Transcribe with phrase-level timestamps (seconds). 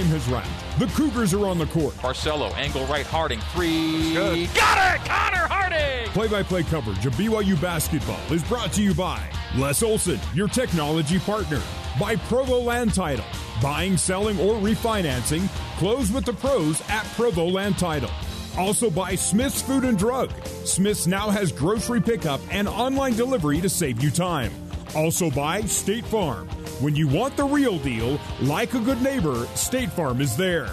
[0.00, 0.78] game has wrapped.
[0.78, 1.94] The Cougars are on the court.
[1.96, 4.14] Barcelo, angle right, Harding, three.
[4.14, 4.54] Good.
[4.54, 5.06] Got it!
[5.06, 6.08] Connor Harding!
[6.12, 9.22] Play by play coverage of BYU basketball is brought to you by
[9.56, 11.60] Les Olson, your technology partner,
[11.98, 13.24] by Provo Land Title.
[13.62, 18.10] Buying, selling, or refinancing, close with the pros at Provo Land Title.
[18.56, 20.30] Also by Smith's Food and Drug.
[20.64, 24.52] Smith's now has grocery pickup and online delivery to save you time.
[24.96, 26.48] Also by State Farm.
[26.80, 30.70] When you want the real deal, like a good neighbor, State Farm is there.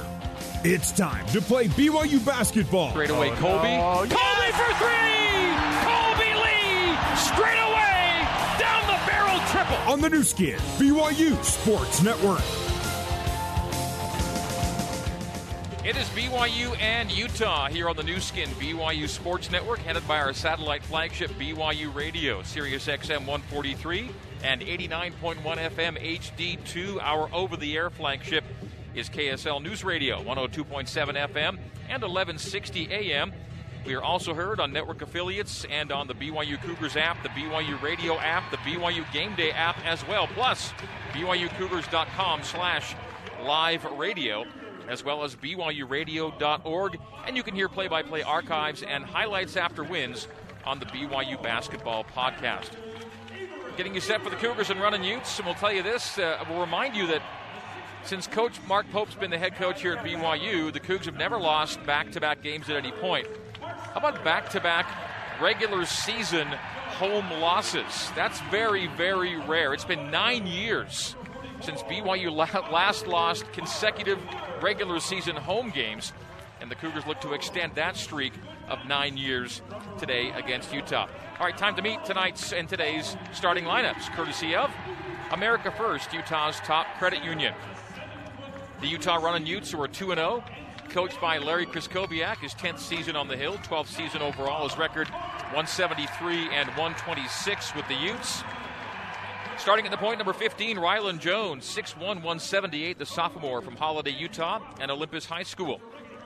[0.64, 2.92] It's time to play BYU basketball.
[2.92, 3.78] Straight away, Kolby.
[3.78, 5.52] Oh, no, Kolby for three!
[5.84, 6.96] Kolby Lee!
[7.18, 8.26] Straight away!
[8.58, 9.92] Down the barrel triple!
[9.92, 12.42] on the Nu Skin, BYU Sports Network.
[15.86, 20.20] It is BYU and Utah here on the Nu Skin BYU Sports Network, headed by
[20.20, 24.10] our satellite flagship BYU Radio, Sirius XM 143
[24.44, 27.02] and 89.1 FM HD2.
[27.02, 28.44] Our over the air flagship
[28.96, 31.58] is KSL News Radio, 102.7 FM
[31.90, 33.34] and 1160 AM.
[33.86, 37.82] We are also heard on network affiliates and on the BYU Cougars app, the BYU
[37.82, 40.74] Radio app, the BYU Game Day app as well, plus
[41.14, 42.96] BYUCougars.com slash
[43.44, 44.46] live radio
[44.90, 47.00] as well as BYURadio.org.
[47.26, 50.28] And you can hear play by play archives and highlights after wins
[50.66, 52.72] on the BYU Basketball Podcast.
[53.78, 55.38] Getting you set for the Cougars and running Utes.
[55.38, 57.22] And we'll tell you this uh, we'll remind you that
[58.04, 61.38] since Coach Mark Pope's been the head coach here at BYU, the Cougs have never
[61.38, 63.28] lost back to back games at any point.
[63.62, 64.88] How about back to back
[65.40, 68.12] regular season home losses?
[68.16, 69.76] That's very, very rare.
[69.76, 71.16] It's been nine years
[71.62, 74.18] since BYU la- last lost consecutive
[74.60, 76.14] regular season home games,
[76.62, 78.34] and the Cougars look to extend that streak
[78.68, 79.62] of nine years
[80.00, 81.08] today against Utah.
[81.40, 84.72] All right, time to meet tonight's and today's starting lineups, courtesy of
[85.32, 87.54] America First, Utah's top credit union.
[88.82, 90.44] The Utah Running Utes, who are 2 0,
[90.90, 94.68] coached by Larry Krystkowiak, his 10th season on the Hill, 12th season overall.
[94.68, 98.44] His record 173 and 126 with the Utes.
[99.58, 104.62] Starting at the point, number 15, Rylan Jones, 6'1, 178, the sophomore from Holladay, Utah,
[104.80, 105.82] and Olympus High School.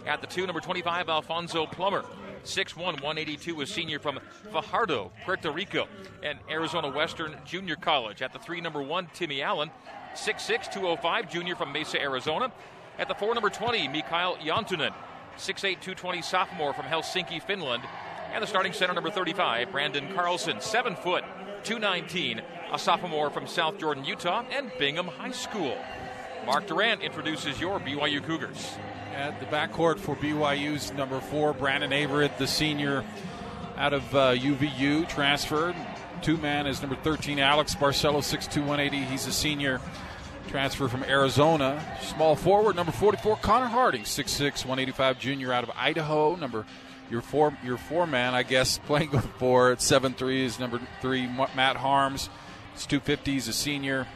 [0.06, 2.04] At the two, number 25, Alfonso Plummer,
[2.44, 4.20] 6'1, 182, a senior from
[4.52, 5.88] Fajardo, Puerto Rico,
[6.24, 8.22] and Arizona Western Junior College.
[8.22, 9.70] At the three, number one, Timmy Allen,
[10.16, 12.52] 6'6, 205, junior from Mesa, Arizona.
[12.98, 14.94] At the four, number 20, Mikael Jantunen,
[15.38, 17.84] 6'8, 220, sophomore from Helsinki, Finland.
[18.34, 21.24] And the starting center, number 35, Branden Carlson, 7 foot,
[21.64, 22.42] 219,
[22.74, 25.78] a sophomore from South Jordan, Utah, and Bingham High School.
[26.46, 28.78] Mark Durrant introduces your BYU Cougars.
[29.14, 33.04] At the backcourt for BYU's number four, Brandon Averette, the senior
[33.76, 35.76] out of uh, UVU, transferred.
[36.22, 38.98] Two man is number 13, Alex Barcelo, 6'2, 180.
[39.06, 39.82] He's a senior
[40.48, 41.84] transfer from Arizona.
[42.02, 46.36] Small forward, number 44, Connor Harding, 6'6, 185, junior out of Idaho.
[46.36, 46.66] Number
[47.10, 51.28] your four your four man, I guess, playing four at seven three is number three,
[51.28, 52.30] Matt Haarms.
[52.74, 53.34] It's 250.
[53.34, 54.08] He's a senior.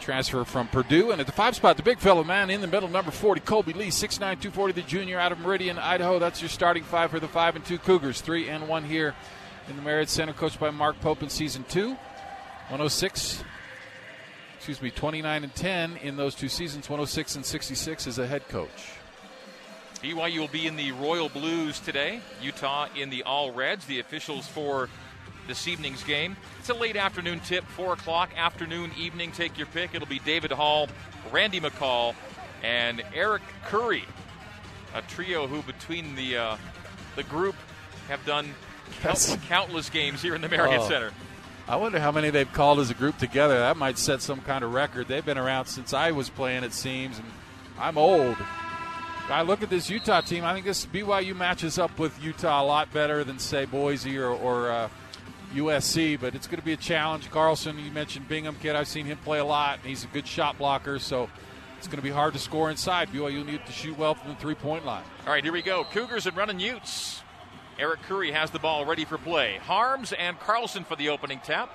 [0.00, 1.10] Transfer from Purdue.
[1.10, 3.74] And at the five spot, the big fellow man in the middle, number 40, Kolby
[3.74, 6.18] Lee, 6'9, 240, the junior out of Meridian, Idaho.
[6.18, 8.20] That's your starting five for the five and two Cougars.
[8.20, 9.14] Three and one here
[9.68, 11.96] in the Marriott Center, coached by Mark Pope in season two.
[12.68, 13.44] 106,
[14.56, 18.48] excuse me, 29 and 10 in those two seasons, 106 and 66 as a head
[18.48, 18.92] coach.
[20.02, 22.20] BYU will be in the Royal Blues today.
[22.42, 23.86] Utah in the All Reds.
[23.86, 24.88] The officials for
[25.46, 26.36] this evening's game.
[26.58, 29.94] It's a late afternoon tip, 4 o'clock, afternoon, evening, take your pick.
[29.94, 30.88] It'll be David Hall,
[31.32, 32.14] Randy McCall,
[32.62, 34.04] and Eric Curry.
[34.94, 36.56] A trio who, between the uh,
[37.16, 37.54] the group,
[38.08, 38.54] have done
[39.02, 40.88] count- countless games here in the Marriott Oh.
[40.88, 41.10] Center.
[41.68, 43.58] I wonder how many they've called as a group together.
[43.58, 45.08] That might set some kind of record.
[45.08, 47.26] They've been around since I was playing, it seems, and
[47.78, 48.36] I'm old.
[49.28, 50.44] I look at this Utah team.
[50.44, 54.28] I think this BYU matches up with Utah a lot better than say Boise or,
[54.30, 54.88] or uh,
[55.54, 56.18] USC.
[56.20, 57.30] But it's going to be a challenge.
[57.30, 58.76] Carlson, you mentioned Bingham kid.
[58.76, 59.78] I've seen him play a lot.
[59.78, 61.28] and He's a good shot blocker, so
[61.78, 63.08] it's going to be hard to score inside.
[63.10, 65.04] BYU need to shoot well from the three point line.
[65.26, 65.84] All right, here we go.
[65.84, 67.22] Cougars and running Utes.
[67.78, 69.58] Eric Curry has the ball ready for play.
[69.66, 71.70] Haarms and Carlson for the opening tap.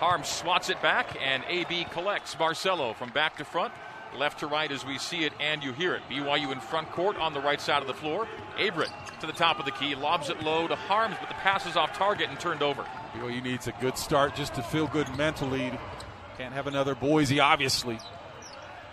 [0.00, 3.72] Haarms swats it back, and AB collects Barcelo from back to front,
[4.16, 6.02] left to right as we see it and you hear it.
[6.10, 8.26] BYU in front court on the right side of the floor.
[8.58, 11.66] Averette to the top of the key, lobs it low to Haarms, but the pass
[11.66, 12.84] is off target and turned over.
[13.14, 15.72] BYU needs a good start just to feel good mentally.
[16.38, 17.98] Can't have another Boise, obviously.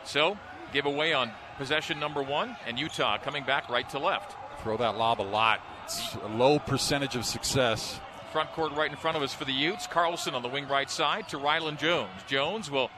[0.03, 0.37] So,
[0.73, 4.35] give away on possession number one, and Utah coming back right to left.
[4.61, 5.59] Throw that lob a lot.
[5.85, 7.99] It's a low percentage of success.
[8.31, 9.87] Front court right in front of us for the Utes.
[9.87, 12.11] Carlson on the wing right side to Rylan Jones.
[12.27, 12.89] Jones will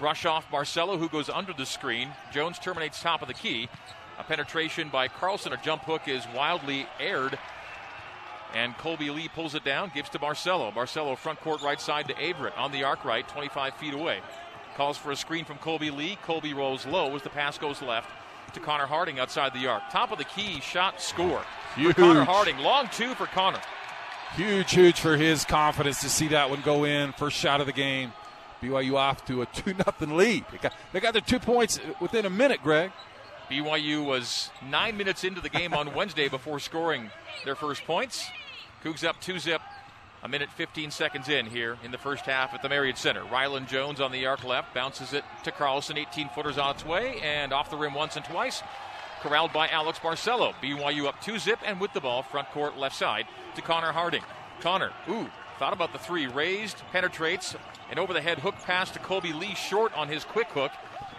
[0.00, 2.08] brush off Barcelo, who goes under the screen.
[2.32, 3.68] Jones terminates top of the key.
[4.18, 5.52] A penetration by Carlson.
[5.52, 7.38] A jump hook is wildly aired.
[8.52, 10.72] And Kolby Lee pulls it down, gives to Barcelo.
[10.72, 14.20] Barcelo front court right side to Averette on the arc right, 25 feet away.
[14.76, 16.18] Calls for a screen from Kolby Lee.
[16.24, 18.10] Kolby rolls low as the pass goes left
[18.54, 19.82] to Connor Harding outside the arc.
[19.90, 21.44] Top of the key, shot, score.
[21.76, 21.94] Huge.
[21.94, 23.60] For Connor Harding, long two for Connor.
[24.34, 27.12] Huge, huge for his confidence to see that one go in.
[27.12, 28.12] First shot of the game.
[28.62, 30.44] BYU off to a 2 0 lead.
[30.50, 32.92] They got, they got their two points within a minute, Greg.
[33.50, 37.10] BYU was nine minutes into the game on Wednesday before scoring
[37.44, 38.30] their first points.
[38.84, 39.60] Cougs up 2 zip,
[40.22, 43.22] a minute 15 seconds in here in the first half at the Marriott Center.
[43.22, 47.18] Rylan Jones on the arc left bounces it to Carlson, 18 footers on its way,
[47.22, 48.62] and off the rim once and twice.
[49.22, 50.54] Corralled by Alex Barcelo.
[50.62, 53.26] BYU up 2 zip and with the ball, front court left side
[53.56, 54.22] to Connor Harding.
[54.60, 55.28] Connor, ooh,
[55.60, 57.54] thought about the three, raised, penetrates,
[57.90, 60.72] and over the head hook pass to Kolby Lee short on his quick hook.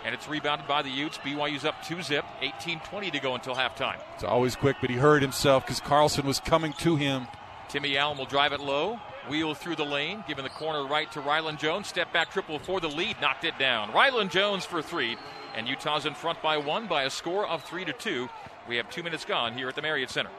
[0.03, 1.19] And it's rebounded by the Utes.
[1.19, 3.99] BYU's up 2 zip, 18 20 to go until halftime.
[4.15, 7.27] It's always quick, but he hurt himself because Carlson was coming to him.
[7.69, 8.99] Timmy Allen will drive it low,
[9.29, 11.85] wheel through the lane, giving the corner right to Rylan Jones.
[11.85, 13.89] Step back triple for the lead, knocked it down.
[13.91, 15.17] Rylan Jones for three,
[15.55, 18.27] and Utah's in front by one by a score of three to two.
[18.67, 20.31] We have two minutes gone here at the Marriott Center.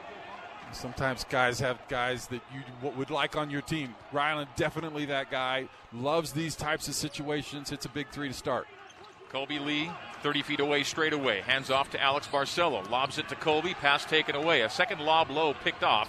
[0.73, 2.63] Sometimes guys have guys that you
[2.97, 3.95] would like on your team.
[4.13, 5.69] Rylan, definitely that guy.
[5.93, 7.73] Loves these types of situations.
[7.73, 8.67] It's a big three to start.
[9.31, 9.91] Kolby Lee,
[10.23, 11.41] 30 feet away, straight away.
[11.43, 12.89] Hands off to Alex Barcelo.
[12.91, 13.75] Lobs it to Kolby.
[13.75, 14.63] Pass taken away.
[14.63, 16.09] A second lob low picked off.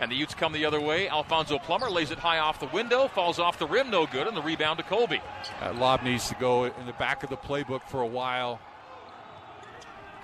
[0.00, 1.08] And the Utes come the other way.
[1.08, 4.36] Alfonso Plummer lays it high off the window, falls off the rim, no good, and
[4.36, 5.20] the rebound to Kolby.
[5.60, 8.60] That lob needs to go in the back of the playbook for a while.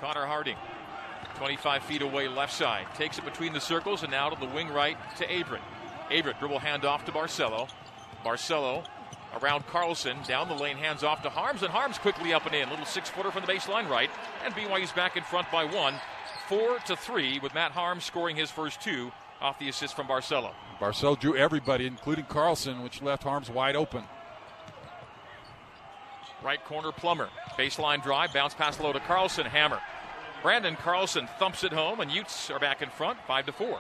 [0.01, 0.57] Connor Harding,
[1.37, 2.87] 25 feet away, left side.
[2.97, 5.63] Takes it between the circles and now to the wing right to Averette.
[6.11, 7.69] Averette dribble handoff to Barcelo.
[8.25, 8.85] Barcelo
[9.43, 12.71] around Carlson, down the lane, hands off to Haarms, and Haarms quickly up and in.
[12.71, 14.11] Little six footer from the baseline right,
[14.45, 15.95] and BYU's back in front by one.
[16.49, 20.53] Four to three, with Matt Haarms scoring his first two off the assist from Barcelo.
[20.81, 24.05] Barcelo drew everybody, including Carlson, which left Haarms wide open.
[26.43, 27.29] Right corner Plummer.
[27.59, 29.81] Baseline drive, bounce pass low to Carlson, hammer.
[30.43, 33.79] Branden Carlson thumps it home, and Utes are back in front, five to four.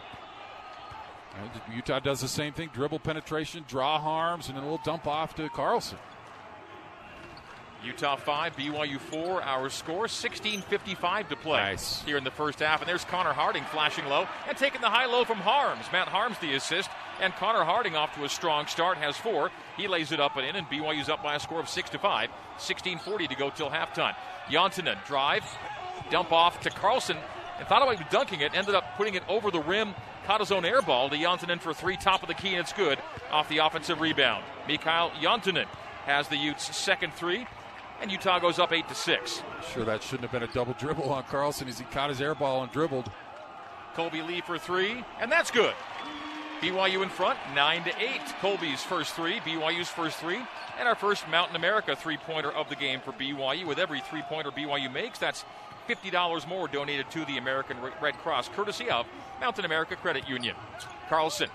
[1.75, 5.35] Utah does the same thing: dribble penetration, draw Haarms, and then a little dump off
[5.37, 5.99] to Carlson.
[7.85, 9.43] Utah 5, BYU 4.
[9.43, 12.03] Our score 16.55 to play nice.
[12.03, 12.81] here in the first half.
[12.81, 15.91] And there's Connor Harding flashing low and taking the high low from Haarms.
[15.93, 16.91] Matt Haarms the assist.
[17.21, 19.51] And Connor Harding off to a strong start, has four.
[19.77, 21.99] He lays it up and in, and BYU's up by a score of 6 to
[21.99, 22.31] 5.
[22.59, 24.15] 16.40 to go till halftime.
[24.51, 25.45] Jantunen drive,
[26.11, 27.17] dump off to Carlson,
[27.59, 29.95] and thought about dunking it, ended up putting it over the rim.
[30.27, 32.73] Caught his own air ball to Jantunen for three, top of the key, and it's
[32.73, 32.99] good
[33.31, 34.45] off the offensive rebound.
[34.67, 35.67] Mikael Jantunen
[36.05, 37.47] has the Utes' second three
[38.01, 39.43] and Utah goes up eight to six.
[39.73, 42.35] Sure, that shouldn't have been a double dribble on Carlson as he caught his air
[42.35, 43.11] ball and dribbled.
[43.95, 45.75] Kolby Lee for three, and that's good.
[46.61, 48.23] BYU in front, nine to eight.
[48.41, 50.41] Kolby's first three, BYU's first three,
[50.79, 53.67] and our first Mountain America three-pointer of the game for BYU.
[53.67, 55.45] With every three-pointer BYU makes, that's
[55.89, 59.07] $50 more donated to the American Red Cross, courtesy of
[59.41, 60.57] Mountain America Credit Union.
[61.09, 61.49] Carlson,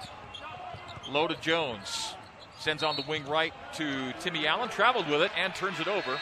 [1.10, 2.16] low to Jones.
[2.60, 6.20] Sends on the wing right to Timmy Allen, traveled with it and turns it over.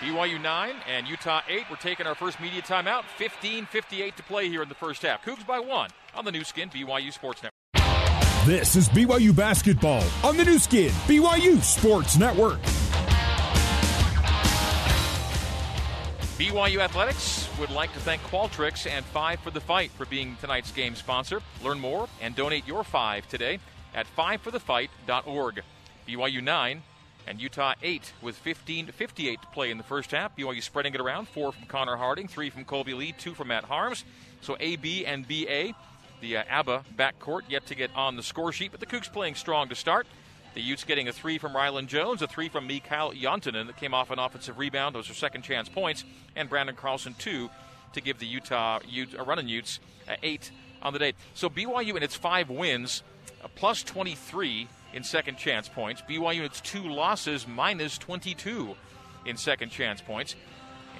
[0.00, 1.64] BYU 9 and Utah 8.
[1.70, 3.04] We're taking our first media timeout.
[3.16, 5.24] 15 58 to play here in the first half.
[5.24, 8.46] Cougs by one on the Nu Skin BYU Sports Network.
[8.46, 12.60] This is BYU Basketball on the Nu Skin BYU Sports Network.
[16.38, 20.70] BYU Athletics would like to thank Qualtrics and Five for the Fight for being tonight's
[20.70, 21.40] game sponsor.
[21.64, 23.58] Learn more and donate your five today
[23.94, 25.62] at fiveforthefight.org.
[26.06, 26.82] BYU 9
[27.26, 30.36] and Utah 8 with 15 to 58 to play in the first half.
[30.36, 31.26] BYU spreading it around.
[31.26, 34.04] Four from Connor Harding, three from Kolby Lee, two from Matt Haarms.
[34.42, 35.72] So AB and BA,
[36.20, 39.36] the uh, ABBA backcourt, yet to get on the score sheet, but the Cougs playing
[39.36, 40.06] strong to start.
[40.56, 43.92] The Utes getting a three from Rylan Jones, a three from Mikael Jantunen that came
[43.92, 44.94] off an offensive rebound.
[44.94, 46.02] Those are second chance points.
[46.34, 47.50] And Branden Carlson, two,
[47.92, 51.12] to give the Utah Ute, uh, running Utes uh, eight on the day.
[51.34, 53.02] So BYU in its five wins
[53.54, 56.00] plus 23 in second chance points.
[56.08, 58.76] BYU its two losses minus 22
[59.26, 60.36] in second chance points.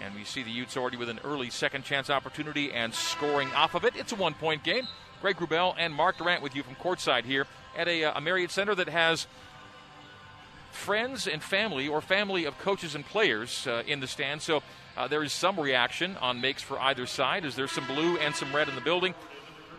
[0.05, 3.75] And we see the Utes already with an early second chance opportunity and scoring off
[3.75, 3.97] of it.
[3.97, 4.87] It's a one point game.
[5.23, 7.47] Greg Wrubell and Mark Durrant with you from courtside here
[7.77, 9.27] at a, uh, a Marriott Center that has
[10.77, 14.45] friends and family or family of coaches and players uh, in the stands.
[14.45, 14.63] So
[14.97, 18.35] uh, there is some reaction on makes for either side as there's some blue and
[18.35, 19.15] some red in the building.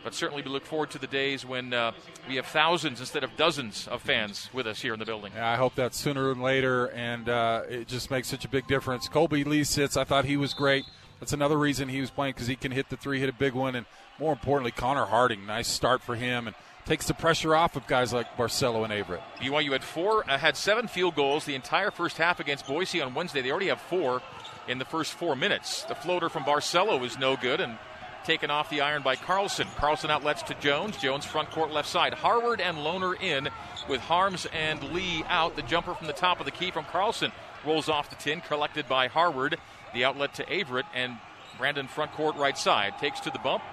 [0.04, 1.92] But certainly we look forward to the days when uh,
[2.30, 5.34] we have thousands instead of dozens of fans with us here in the building.
[5.36, 8.68] Yeah, I hope that sooner than later, and uh, it just makes such a big
[8.68, 9.10] difference.
[9.10, 9.98] Kolby Lee sits.
[9.98, 10.86] I thought he was great.
[11.20, 13.54] That's another reason he was playing because he can hit the three, hit a big
[13.54, 13.86] one, and
[14.20, 15.46] more importantly, Connor Harding.
[15.46, 16.56] Nice start for him, and
[16.88, 19.22] takes the pressure off of guys like Barcelo and Averette.
[19.42, 23.14] BYU had four, uh, had seven field goals the entire first half against Boise on
[23.14, 23.42] Wednesday.
[23.42, 24.22] They already have four
[24.70, 25.84] in the first four minutes.
[25.84, 27.78] The floater from Barcelo is no good, and
[28.24, 29.68] taken off the iron by Carlson.
[29.76, 30.98] Carlson outlets to Jones.
[30.98, 32.14] Jones front court left side.
[32.14, 33.50] Harward and Lohner in
[33.90, 35.58] with Haarms and Lee out.
[35.58, 37.32] The jumper from the top of the key from Carlson
[37.66, 39.58] rolls off the tin, collected by Harward.
[39.94, 41.18] The outlet to Averette and
[41.58, 43.64] Brandon front court right side takes to the bump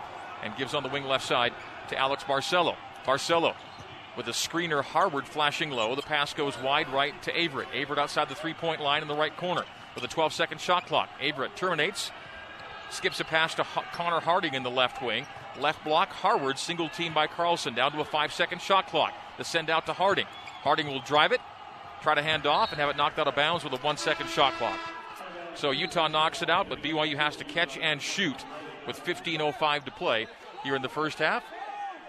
[0.42, 1.52] and gives on the wing left side
[1.88, 2.76] to Alex Barcelo.
[3.04, 3.54] Barcelo
[4.16, 5.94] with a screener Harward flashing low.
[5.94, 7.74] The pass goes wide right to Averette.
[7.74, 10.86] Averette outside the three point line in the right corner with a 12 second shot
[10.86, 11.08] clock.
[11.20, 12.10] Averette terminates
[12.90, 15.26] skips a pass to H- Connor Harding in the left wing.
[15.58, 19.12] Left block, Harward, single team by Carlson, down to a five second shot clock.
[19.38, 20.26] The send out to Harding.
[20.62, 21.40] Harding will drive it,
[22.02, 24.28] try to hand off, and have it knocked out of bounds with a one second
[24.28, 24.78] shot clock.
[25.54, 28.44] So Utah knocks it out, but BYU has to catch and shoot
[28.86, 30.26] with 15.05 to play
[30.64, 31.44] here in the first half.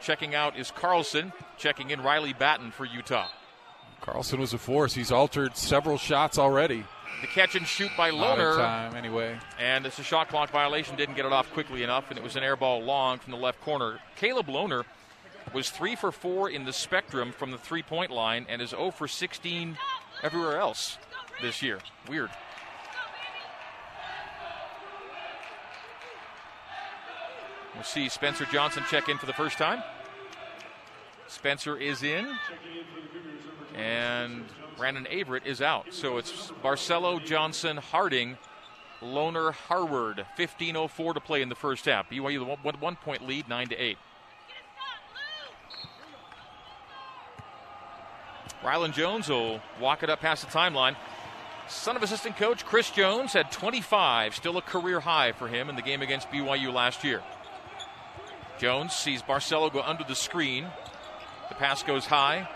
[0.05, 3.27] Checking out is Carlson, checking in Riley Battin for Utah.
[4.01, 4.93] Carlson was a force.
[4.93, 6.83] He's altered several shots already.
[7.21, 8.55] The catch and shoot by Lohner.
[8.55, 9.39] time anyway.
[9.59, 10.95] And it's a shot clock violation.
[10.95, 13.39] Didn't get it off quickly enough, and it was an air ball long from the
[13.39, 13.97] left corner.
[14.15, 14.83] Caleb Lohner
[15.55, 18.91] was three for four in the spectrum from the three point line and is 0
[18.91, 19.75] for 16
[20.21, 20.99] everywhere else
[21.41, 21.79] this year.
[22.07, 22.29] Weird.
[27.75, 29.83] We'll see Spencer Johnson check in for the first time.
[31.27, 32.27] Spencer is in.
[33.75, 34.45] And
[34.77, 35.87] Brandon Averette is out.
[35.91, 38.37] So it's Barcelo, Johnson, Harding,
[39.01, 40.25] Lohner, Harward.
[40.37, 42.09] 15.04 to play in the first half.
[42.09, 43.97] BYU the one, one point lead, 9 to 8.
[48.63, 50.95] Rylan Jones will walk it up past the timeline.
[51.67, 55.75] Son of assistant coach Chris Jones had 25, still a career high for him in
[55.75, 57.21] the game against BYU last year.
[58.59, 60.65] Jones sees Barcelo go under the screen.
[61.49, 62.47] The pass goes high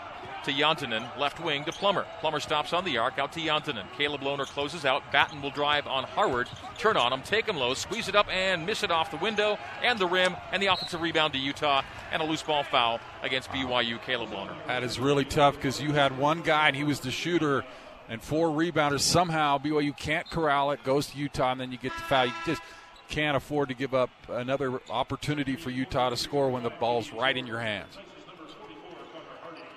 [0.44, 2.06] to Jantunen, left wing to Plummer.
[2.20, 3.84] Plummer stops on the arc, out to Jantunen.
[3.96, 5.02] Caleb Lohner closes out.
[5.12, 8.64] Battin will drive on Harward, turn on him, take him low, squeeze it up, and
[8.64, 12.22] miss it off the window and the rim, and the offensive rebound to Utah, and
[12.22, 14.54] a loose ball foul against BYU, Caleb Lohner.
[14.66, 17.64] That is really tough because you had one guy and he was the shooter,
[18.08, 19.00] and four rebounders.
[19.00, 22.26] Somehow BYU can't corral it, goes to Utah, and then you get the foul.
[22.26, 22.62] You just
[23.10, 27.36] can't afford to give up another opportunity for Utah to score when the ball's right
[27.36, 27.98] in your hands.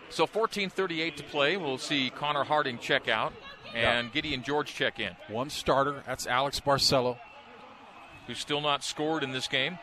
[0.09, 1.57] So 14:38 to play.
[1.57, 3.33] We'll see Connor Harding check out
[3.73, 4.13] and yep.
[4.13, 5.15] Gideon George check in.
[5.27, 6.03] One starter.
[6.05, 7.17] That's Alex Barcelo,
[8.27, 9.79] who's still not scored in this game.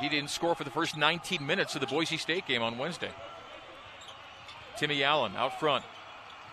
[0.00, 3.12] He didn't score for the first 19 minutes of the Boise State game on Wednesday.
[4.76, 5.84] Timmy Allen out front.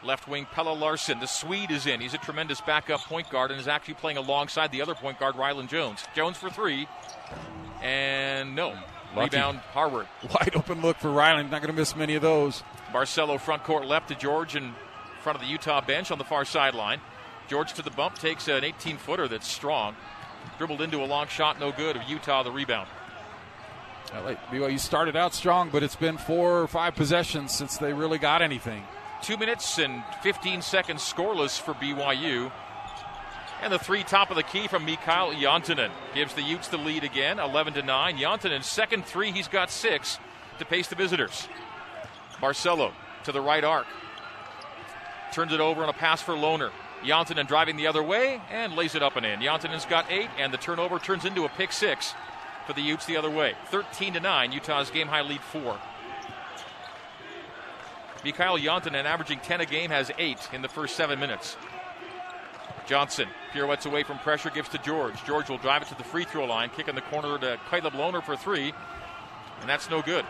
[0.04, 1.20] Left wing Pelle Larsson.
[1.20, 2.02] The Swede is in.
[2.02, 5.36] He's a tremendous backup point guard and is actually playing alongside the other point guard,
[5.36, 6.04] Rylan Jones.
[6.16, 6.88] Jones for three.
[7.82, 8.70] And no.
[9.16, 9.36] Lucky.
[9.36, 10.08] Rebound, Harward.
[10.24, 11.52] Wide open look for Rylan.
[11.52, 12.64] Not going to miss many of those.
[12.92, 14.74] Barcelo front court left to George in
[15.22, 17.00] front of the Utah bench on the far sideline.
[17.48, 19.96] George to the bump takes an 18 footer that's strong.
[20.58, 21.96] Dribbled into a long shot, no good.
[21.96, 22.88] Of Utah, the rebound.
[24.52, 28.42] BYU started out strong, but it's been four or five possessions since they really got
[28.42, 28.84] anything.
[29.22, 32.52] Two minutes and 15 seconds scoreless for BYU.
[33.62, 37.04] And the three top of the key from Mikael Jantunen gives the Utes the lead
[37.04, 38.18] again, 11 to 9.
[38.18, 40.18] Jantunen, second three, he's got six
[40.58, 41.48] to pace the visitors.
[42.42, 42.94] Barcelo
[43.26, 43.86] to the right arc.
[45.32, 46.72] Turns it over on a pass for Lohner.
[47.04, 49.40] Jantunen driving the other way and lays it up and in.
[49.40, 52.16] Jantunen's got eight, and the turnover turns into a pick six
[52.66, 53.54] for the Utes the other way.
[53.68, 55.80] 13 to 9, Utah's game high lead four.
[58.24, 61.58] Mikael Jantunen, averaging 10 a game, has eight in the first seven minutes.
[62.88, 65.24] Johnson pirouettes away from pressure, gives to George.
[65.26, 67.94] George will drive it to the free throw line, kick in the corner to Caleb
[67.94, 68.74] Lohner for three,
[69.62, 70.26] and that's no good.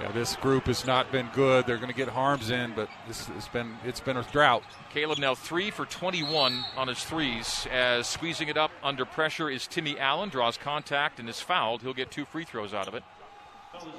[0.00, 1.66] Yeah, this group has not been good.
[1.66, 4.62] They're going to get Haarms in, but this has been it's been a drought.
[4.90, 7.66] Caleb now three for 21 on his threes.
[7.72, 11.82] As squeezing it up under pressure is Timmy Allen, draws contact and is fouled.
[11.82, 13.02] He'll get two free throws out of it.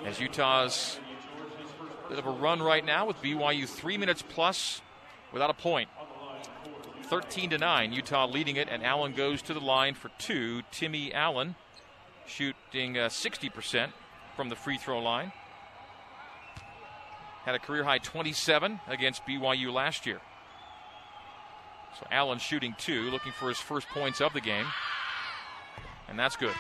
[0.06, 1.00] As Utah's
[2.10, 4.82] bit of a run right now with BYU three minutes plus
[5.32, 5.90] without a point.
[7.04, 7.94] 13 to 9.
[7.94, 10.62] Utah leading it, and Allen goes to the line for two.
[10.72, 11.56] Timmy Allen
[12.26, 13.92] shooting uh, 60%
[14.36, 15.32] from the free throw line.
[17.46, 20.20] Had a career high 27 against BYU last year.
[22.00, 24.66] So Allen shooting two, looking for his first points of the game.
[26.08, 26.56] And that's good.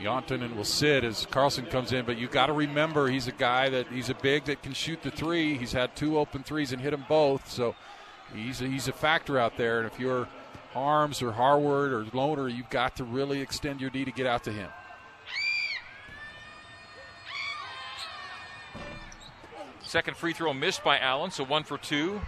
[0.00, 3.68] Jantunen will sit as Carlson comes in, but you got to remember he's a guy
[3.70, 5.56] that he's a big that can shoot the three.
[5.56, 7.74] He's had two open threes and hit them both, so
[8.34, 9.78] he's a, he's a factor out there.
[9.78, 10.28] And if you're
[10.74, 14.44] Haarms or Harward or Lohner, you've got to really extend your D to get out
[14.44, 14.68] to him.
[19.82, 22.20] Second free throw missed by Allen, so one for two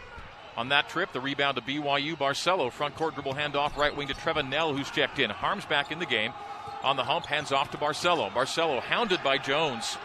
[0.57, 1.13] on that trip.
[1.13, 2.17] The rebound to BYU.
[2.17, 5.29] Barcelo, front court dribble handoff, right wing to Trevin Knell, who's checked in.
[5.31, 6.33] Haarms back in the game.
[6.83, 8.31] On the hump, hands off to Barcelo.
[8.31, 9.97] Barcelo hounded by Jones,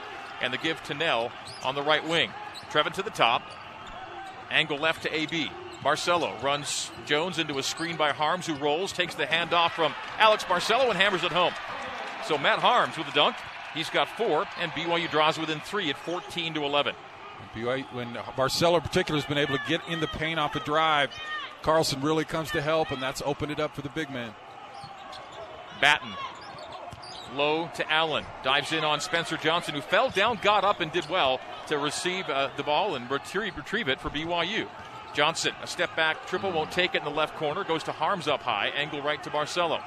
[0.41, 1.31] and the give to Knell
[1.63, 2.31] on the right wing.
[2.71, 3.43] Trevin to the top.
[4.49, 5.49] Angle left to AB.
[5.83, 10.43] Barcelo runs Jones into a screen by Haarms, who rolls, takes the handoff from Alex
[10.43, 11.53] Barcelo, and hammers it home.
[12.25, 13.35] So Matt Haarms with a dunk.
[13.73, 16.95] He's got four, and BYU draws within three at 14 to 11.
[17.55, 20.59] BYU, when Barcelo in particular has been able to get in the paint off the
[20.61, 21.09] drive,
[21.63, 24.33] Carlson really comes to help, and that's opened it up for the big man.
[25.81, 26.13] Battin
[27.35, 28.25] low to Allen.
[28.43, 32.29] Dives in on Spencer Johnson, who fell down, got up, and did well to receive
[32.29, 34.67] uh, the ball and retrieve, retrieve it for BYU.
[35.13, 38.27] Johnson, a step back triple, won't take it in the left corner, goes to Haarms
[38.27, 39.81] up high, angle right to Barcelo.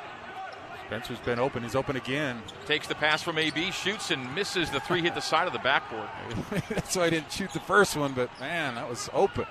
[0.87, 1.65] Spencer's been open.
[1.65, 2.41] He's open again.
[2.65, 4.71] Takes the pass from AB, shoots and misses.
[4.71, 6.09] The three hit the side of the backboard.
[6.69, 9.47] That's why I didn't shoot the first one, but man, that was open.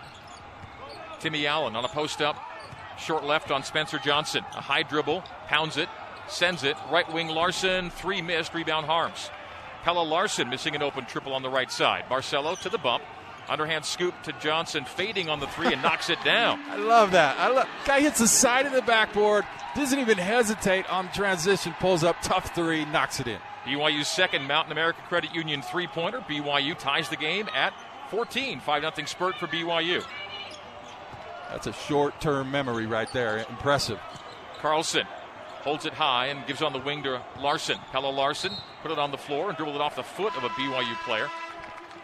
[1.19, 2.37] Timmy Allen on a post up,
[2.97, 4.45] short left on Spencer Johnson.
[4.55, 5.89] A high dribble, pounds it,
[6.27, 6.77] sends it.
[6.91, 9.29] Right wing Larsson, three missed, rebound Haarms.
[9.83, 12.05] Pelle Larsson missing an open triple on the right side.
[12.09, 13.03] Barcelo to the bump.
[13.47, 16.59] Underhand scoop to Johnson, fading on the three and knocks it down.
[16.69, 17.37] I love that.
[17.37, 22.03] I love guy hits the side of the backboard, doesn't even hesitate on transition, pulls
[22.03, 23.37] up tough three, knocks it in.
[23.65, 26.21] BYU's second Mountain America Credit Union three pointer.
[26.21, 27.73] BYU ties the game at
[28.09, 28.59] 14.
[28.59, 30.03] 5 0 spurt for BYU.
[31.49, 33.45] That's a short term memory right there.
[33.49, 33.99] Impressive.
[34.59, 35.05] Carlson
[35.65, 37.77] holds it high and gives on the wing to Larsson.
[37.91, 38.53] Pelle Larsson
[38.83, 41.27] put it on the floor and dribbled it off the foot of a BYU player.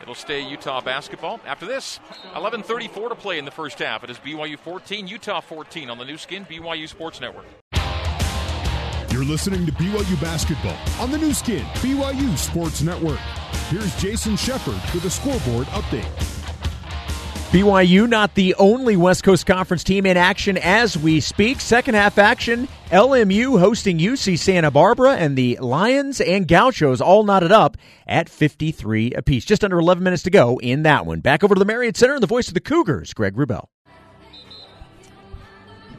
[0.01, 1.39] It'll stay Utah basketball.
[1.45, 1.99] After this,
[2.35, 4.03] 11:34 to play in the first half.
[4.03, 7.45] It is BYU 14, Utah 14 on the Nu Skin BYU Sports Network.
[9.11, 13.19] You're listening to BYU basketball on the Nu Skin BYU Sports Network.
[13.69, 16.09] Here's Jason Shepard with a scoreboard update.
[17.51, 21.61] BYU not the only West Coast Conference team in action as we speak.
[21.61, 27.53] Second half action, LMU hosting UC Santa Barbara, and the Lions and Gauchos all knotted
[27.53, 29.45] up at 53 apiece.
[29.45, 31.21] Just under 11 minutes to go in that one.
[31.21, 33.67] Back over to the Marriott Center and the voice of the Cougars, Greg Wrubell.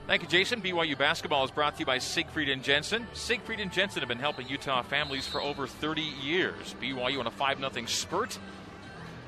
[0.06, 0.60] Thank you, Jason.
[0.60, 3.06] BYU basketball is brought to you by Siegfried and Jensen.
[3.14, 6.74] Siegfried and Jensen have been helping Utah families for over 30 years.
[6.78, 8.38] BYU on a 5 0 spurt,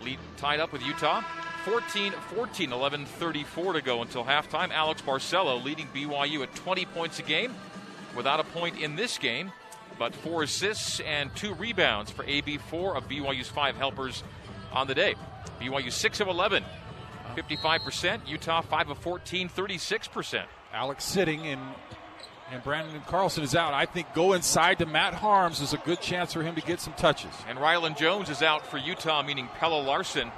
[0.03, 1.23] lead tied up with Utah.
[1.65, 4.71] 14 14, 11 34 to go until halftime.
[4.71, 7.55] Alex Barcelo leading BYU at 20 points a game
[8.15, 9.51] without a point in this game,
[9.99, 14.23] but four assists and two rebounds for AB, four of BYU's five helpers
[14.73, 15.15] on the day.
[15.61, 16.65] BYU 6 of 11,
[17.35, 18.29] 55%.
[18.29, 20.45] Utah 5 of 14, 36%.
[20.73, 21.61] Alex sitting and
[22.51, 23.73] and Branden Carlson is out.
[23.73, 26.79] I think go inside to Matt Haarms is a good chance for him to get
[26.79, 27.33] some touches.
[27.49, 30.31] And Rylan Jones is out for Utah, meaning Pelle Larsson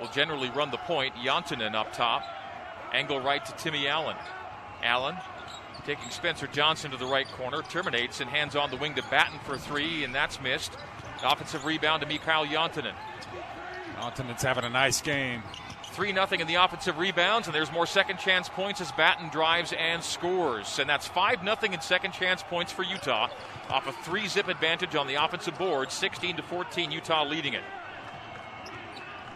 [0.00, 1.14] will generally run the point.
[1.16, 2.22] Jantunen up top.
[2.92, 4.16] Angle right to Timmy Allen.
[4.82, 5.16] Allen
[5.84, 7.62] taking Spencer Johnson to the right corner.
[7.62, 10.72] Terminates and hands on the wing to Battin for three, and that's missed.
[11.24, 12.94] Offensive rebound to Mikael Jantunen.
[14.00, 15.42] Jantunen's having a nice game.
[15.96, 19.72] 3 0 in the offensive rebounds, and there's more second chance points as Battin drives
[19.72, 20.78] and scores.
[20.78, 23.30] And that's 5 0 in second chance points for Utah
[23.70, 27.62] off a three zip advantage on the offensive board, 16 to 14, Utah leading it.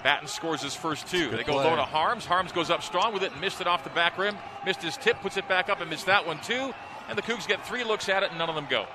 [0.02, 1.30] Battin scores his first two.
[1.30, 1.64] They go play.
[1.64, 2.24] low to Haarms.
[2.24, 4.36] Haarms goes up strong with it and missed it off the back rim.
[4.64, 6.72] Missed his tip, puts it back up and missed that one too.
[7.08, 8.86] And the Cougs get three looks at it and none of them go.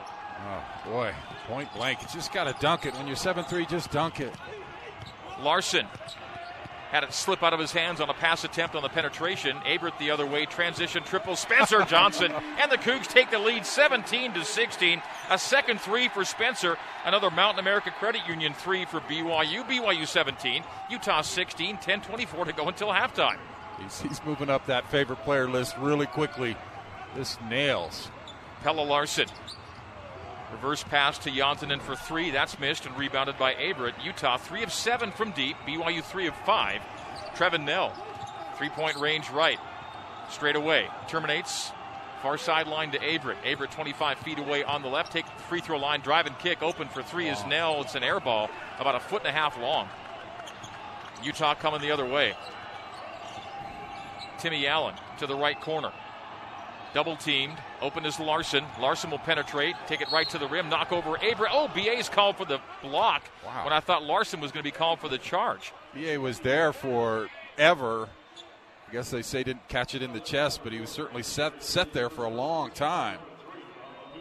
[0.48, 1.14] Oh, boy.
[1.48, 2.02] Point blank.
[2.02, 2.96] You just got to dunk it.
[2.96, 4.34] When you're 7 3, just dunk it.
[5.42, 5.86] Larsson
[6.92, 9.58] had it slip out of his hands on a pass attempt on the penetration.
[9.66, 11.36] Abert the other way, transition triple.
[11.36, 15.02] Spencer Johnson and the Cougs take the lead 17 to 16.
[15.30, 16.78] A second three for Spencer.
[17.06, 19.68] Another Mountain America Credit Union three for BYU.
[19.68, 23.38] BYU 17, Utah 16, 10 24 to go until halftime.
[23.82, 26.56] He's, he's moving up that favorite player list really quickly.
[27.16, 28.10] This nails.
[28.64, 29.28] Pelle Larsson
[30.56, 32.32] Reverse pass to Jantunen for three.
[32.32, 34.02] That's missed and rebounded by Averette.
[34.02, 35.58] Utah, three of seven from deep.
[35.68, 36.82] BYU, three of five.
[37.36, 37.92] Trevin Knell,
[38.58, 39.60] three point range right.
[40.30, 40.88] Straight away.
[41.10, 41.74] Terminates.
[42.22, 43.46] Far sideline to Averette.
[43.46, 45.12] Averette 25 feet away on the left.
[45.12, 46.00] Take the free throw line.
[46.00, 46.64] Drive and kick.
[46.64, 47.82] Open for three is Nell.
[47.82, 49.90] It's an air ball about a foot and a half long.
[51.22, 52.34] Utah coming the other way.
[54.40, 55.92] Timmy Allen to the right corner.
[56.96, 57.58] Double teamed.
[57.82, 58.64] Open is Larsson.
[58.80, 61.50] Larsson will penetrate, take it right to the rim, knock over Abra.
[61.52, 63.66] Oh, BA's called for the block Wow.
[63.66, 65.74] when I thought Larsson was going to be called for the charge.
[65.94, 67.28] BA was there for
[67.58, 68.08] ever.
[68.88, 71.62] I guess they say didn't catch it in the chest, but he was certainly set
[71.62, 73.20] set there for a long time.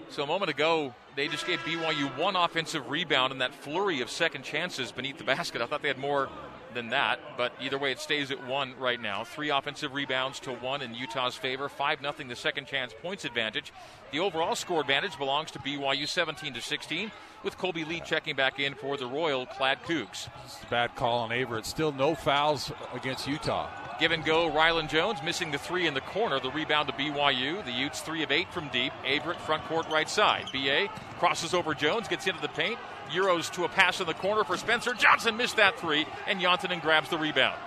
[0.09, 4.11] So a moment ago, they just gave BYU one offensive rebound in that flurry of
[4.11, 5.63] second chances beneath the basket.
[5.63, 6.29] I thought they had more
[6.75, 9.25] than that, but either way, it stays at one right now.
[9.25, 11.69] Three offensive rebounds to one in Utah's favor.
[11.69, 13.73] Five nothing, the second chance points advantage.
[14.13, 17.11] The overall score advantage belongs to BYU, 17 to 16,
[17.43, 20.29] with Kolby Lee checking back in for the Royal Clad Cougs.
[20.45, 21.67] It's a bad call on Averette.
[21.67, 23.69] Still no fouls against Utah.
[23.99, 26.41] Give and go, Rylan Jones missing the three in the corner.
[26.41, 27.65] The rebound to BYU.
[27.65, 28.93] The Utes three of eight from deep.
[29.05, 30.47] Averette front court right side.
[30.53, 30.89] BA
[31.19, 32.79] crosses over Jones, gets into the paint.
[33.11, 35.37] Euros to a pass in the corner for Spencer Johnson.
[35.37, 37.59] Missed that three, and Jantunen grabs the rebound.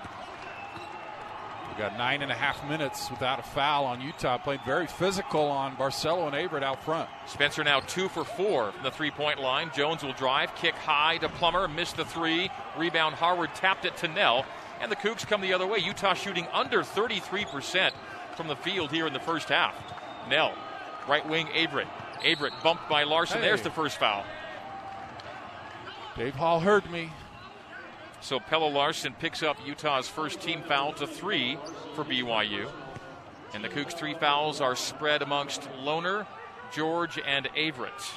[1.77, 4.39] Got nine and a half minutes without a foul on Utah.
[4.39, 7.07] Played very physical on Barcelo and Averette out front.
[7.27, 9.69] Spencer now two for four from the three point line.
[9.75, 12.49] Jones will drive, kick high to Plummer, missed the three.
[12.77, 14.43] Rebound Harward tapped it to Knell.
[14.81, 15.77] And the Cougs come the other way.
[15.77, 17.91] Utah shooting under 33%
[18.35, 19.75] from the field here in the first half.
[20.27, 20.55] Knell,
[21.07, 21.87] right wing Averette.
[22.25, 23.37] Averette bumped by Larsson.
[23.37, 23.49] Hey.
[23.49, 24.25] There's the first foul.
[26.17, 27.11] Dave Hall heard me.
[28.21, 31.57] So Pelle Larsson picks up Utah's first team foul to three
[31.95, 32.69] for BYU.
[33.53, 36.25] And the Cougs' three fouls are spread amongst Lohner,
[36.73, 38.11] George, and Averette.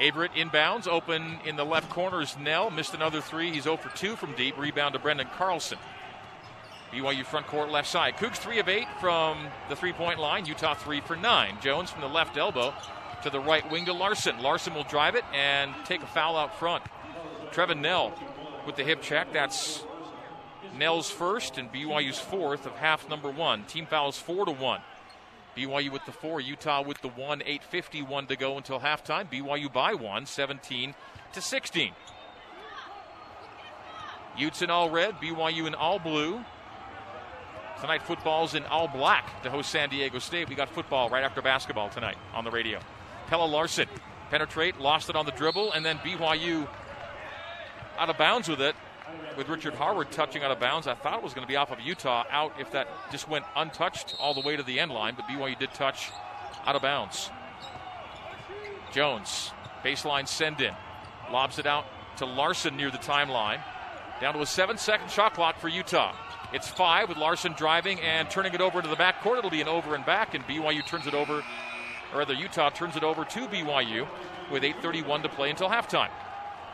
[0.00, 2.70] Averette inbounds, open in the left corner is Knell.
[2.70, 3.52] Missed another three.
[3.52, 4.58] He's 0 for 2 from deep.
[4.58, 5.78] Rebound to Branden Carlson.
[6.92, 8.16] BYU front court left side.
[8.16, 10.44] Cougs 3 of 8 from the three point line.
[10.44, 11.58] Utah 3 for 9.
[11.60, 12.74] Jones from the left elbow
[13.22, 14.40] to the right wing to Larsson.
[14.40, 16.82] Larsson will drive it and take a foul out front.
[17.50, 18.12] Trevin Knell
[18.66, 19.32] with the hip check.
[19.32, 19.84] That's
[20.76, 23.64] Knell's first and BYU's fourth of half number one.
[23.64, 24.80] Team fouls 4 to 1.
[25.56, 29.30] BYU with the four, Utah with the one, 8.51 to go until halftime.
[29.30, 30.94] BYU by one, 17
[31.34, 31.92] to 16.
[34.38, 36.42] Utes in all red, BYU in all blue.
[37.80, 40.48] Tonight, football's in all black to host San Diego State.
[40.48, 42.78] We got football right after basketball tonight on the radio.
[43.32, 43.88] Pelle Larsson
[44.28, 46.68] penetrate, lost it on the dribble, and then BYU
[47.96, 48.76] out of bounds with it.
[49.38, 51.72] With Richard Harward touching out of bounds, I thought it was going to be off
[51.72, 55.14] of Utah out if that just went untouched all the way to the end line,
[55.16, 56.10] but BYU did touch
[56.66, 57.30] out of bounds.
[58.92, 60.74] Jones, baseline send in,
[61.32, 61.86] lobs it out
[62.18, 63.62] to Larsson near the timeline.
[64.20, 66.14] Down to a seven second shot clock for Utah.
[66.52, 69.38] It's five with Larsson driving and turning it over into the back court.
[69.38, 71.42] It'll be an over and back, and BYU turns it over,
[72.12, 74.06] or rather, Utah turns it over to BYU
[74.50, 76.10] with 8.31 to play until halftime.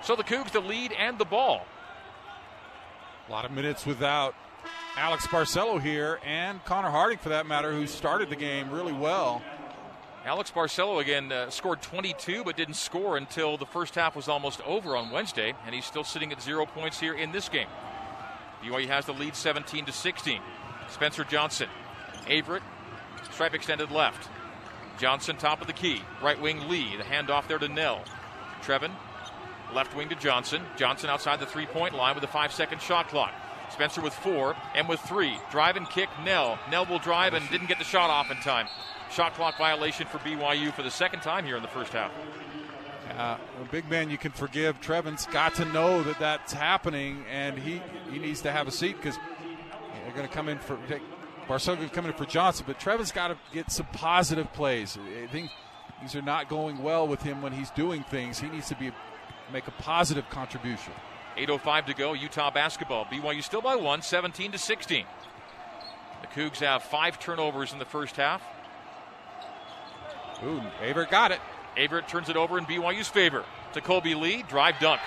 [0.03, 1.67] So the Cougs the lead and the ball.
[3.29, 4.35] A lot of minutes without
[4.97, 9.43] Alex Barcelo here and Connor Harding, for that matter, who started the game really well.
[10.25, 14.61] Alex Barcelo again uh, scored 22, but didn't score until the first half was almost
[14.63, 17.69] over on Wednesday, and he's still sitting at zero points here in this game.
[18.63, 20.41] BYU has the lead 17 to 16.
[20.91, 21.69] Spencer Johnson,
[22.29, 22.63] Averette,
[23.31, 24.29] stripe extended left.
[24.99, 26.97] Johnson top of the key, right wing Lee.
[26.97, 28.03] The handoff there to Knell.
[28.63, 28.91] Trevin,
[29.73, 30.63] left wing to Johnson.
[30.77, 33.33] Johnson outside the three point line with a five second shot clock.
[33.71, 35.39] Spencer with four and with three.
[35.51, 36.59] Drive and kick Knell.
[36.71, 38.67] Knell will drive and didn't get the shot off in time.
[39.13, 42.13] Shot clock violation for BYU for the second time here in the first half.
[43.17, 43.37] Uh,
[43.71, 44.81] big man you can forgive.
[44.81, 47.81] Trevin's got to know that that's happening, and he,
[48.11, 49.17] he needs to have a seat because
[50.05, 51.03] they're going to come in for take,
[51.49, 54.99] Barcelona coming in for Johnson, but Trevin's got to get some positive plays.
[55.23, 55.51] I think
[56.03, 58.39] these are not going well with him when he's doing things.
[58.39, 58.93] He needs to be
[59.53, 60.93] make a positive contribution.
[61.39, 63.07] 8.05 to go, Utah basketball.
[63.07, 65.07] BYU still by one, 17 to 16.
[66.21, 68.43] The Cougs have five turnovers in the first half.
[70.45, 71.41] Ooh, Aver got it.
[71.77, 74.43] Averette turns it over in BYU's favor to Kolby Lee.
[74.43, 75.01] Drive dunk.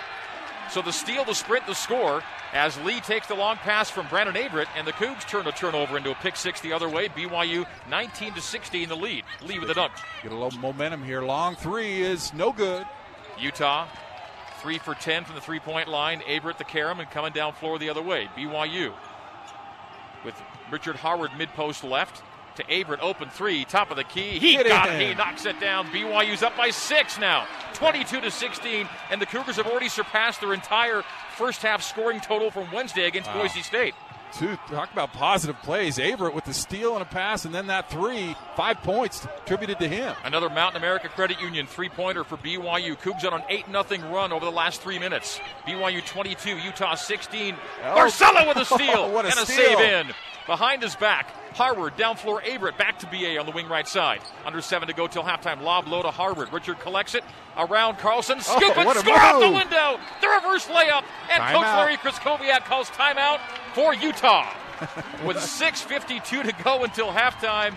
[0.69, 4.35] So the steal, the sprint, the score as Lee takes the long pass from Brandon
[4.35, 7.07] Averette, and the Cougs turn the turnover into a pick six the other way.
[7.09, 9.23] BYU 19 to 16 the lead.
[9.41, 9.93] Lee with the dunk.
[10.23, 11.21] Get a little momentum here.
[11.21, 12.85] Long three is no good.
[13.39, 13.87] Utah
[14.61, 16.21] three for 10 from the three point line.
[16.27, 18.29] Averette the carom and coming down floor the other way.
[18.37, 18.93] BYU
[20.23, 20.35] with
[20.69, 22.21] Richard Harward mid post left
[22.55, 24.37] to Averette, open three, top of the key.
[24.39, 25.07] He Get got it.
[25.07, 25.87] He knocks it down.
[25.87, 30.53] BYU's up by six now, 22 to 16, and the Cougars have already surpassed their
[30.53, 31.03] entire
[31.41, 33.41] first half scoring total from Wednesday against Wow.
[33.41, 33.95] Boise State.
[34.34, 35.97] two, talk about positive plays.
[35.99, 39.88] Averette with the steal and a pass, and then that three, five points attributed to
[39.88, 40.15] him.
[40.23, 42.95] Another Mountain America Credit Union three pointer for BYU.
[42.97, 45.41] Cougs on an 8 0 run over the last three minutes.
[45.67, 47.56] BYU 22, Utah 16.
[47.84, 47.95] Oh.
[47.97, 49.77] Barcelo with a steal what a and a steal.
[49.77, 50.13] save in.
[50.47, 52.41] Behind his back, Harward down floor.
[52.41, 54.21] Averette back to BA on the wing right side.
[54.45, 55.61] Under seven to go till halftime.
[55.61, 56.51] Lob low to Harward.
[56.53, 57.23] Richard collects it
[57.57, 58.37] around Carlson.
[58.39, 59.99] Oh, Scoop oh, it, score out the window.
[60.21, 61.03] The reverse layup.
[61.29, 61.77] And time Coach out.
[61.79, 63.39] Larry Krystkowiak calls timeout
[63.73, 64.53] for Utah.
[65.25, 67.75] With 6.52 to go until halftime,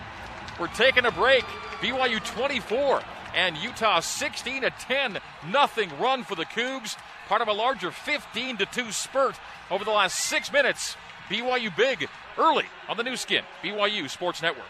[0.59, 1.43] we're taking a break.
[1.81, 3.01] BYU 24
[3.35, 5.19] and Utah 16 to 10.
[5.51, 6.97] Nothing run for the Cougs.
[7.27, 9.35] Part of a larger 15 to 2 spurt
[9.69, 10.95] over the last six minutes.
[11.29, 12.07] BYU big
[12.37, 14.65] early on the Nu Skin, BYU Sports Network.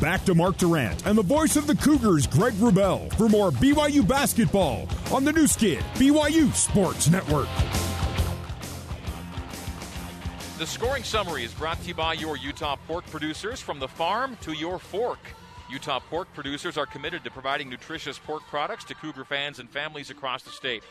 [0.00, 4.06] Back to Mark Durrant and the voice of the Cougars, Greg Wrubell, for more BYU
[4.06, 7.48] basketball on the Nu Skin, BYU Sports Network.
[10.58, 14.36] The scoring summary is brought to you by your Utah pork producers from the farm
[14.42, 15.18] to your fork.
[15.70, 20.10] Utah pork producers are committed to providing nutritious pork products to Cougar fans and families
[20.10, 20.82] across the state.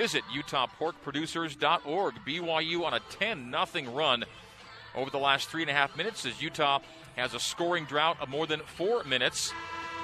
[0.00, 2.14] Visit UtahPorkProducers.org.
[2.26, 4.24] BYU on a 10 0 run
[4.94, 6.78] over the last three and a half minutes as Utah
[7.16, 9.52] has a scoring drought of more than four minutes.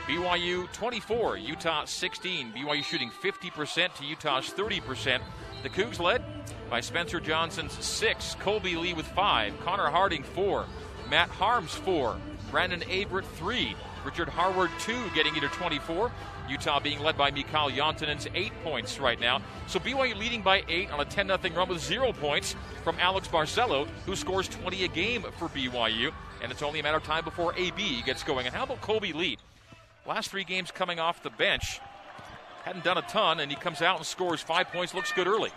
[0.06, 2.52] BYU 24, Utah 16.
[2.52, 5.22] BYU shooting 50% to Utah's 30%.
[5.62, 6.22] The Cougs led
[6.68, 10.66] by Spencer Johnson's six, Kolby Lee with five, Connor Harding four,
[11.08, 12.18] Matt Haarms four,
[12.50, 16.12] Brandon Averette three, Richard Harward two, getting you to 24.
[16.48, 19.42] Utah being led by Mikael Jantunen's eight points right now.
[19.66, 22.54] So BYU leading by eight on a 10 0 run with zero points
[22.84, 26.12] from Alex Barcelo, who scores 20 a game for BYU.
[26.42, 28.46] And it's only a matter of time before AB gets going.
[28.46, 29.38] And how about Kolby Lee?
[30.06, 31.80] Last three games coming off the bench.
[32.64, 34.94] Hadn't done a ton, and he comes out and scores five points.
[34.94, 35.50] Looks good early.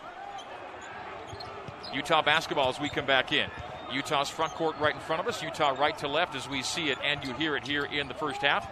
[1.94, 3.50] Utah basketball as we come back in.
[3.92, 5.42] Utah's front court right in front of us.
[5.42, 8.14] Utah right to left as we see it and you hear it here in the
[8.14, 8.68] first half.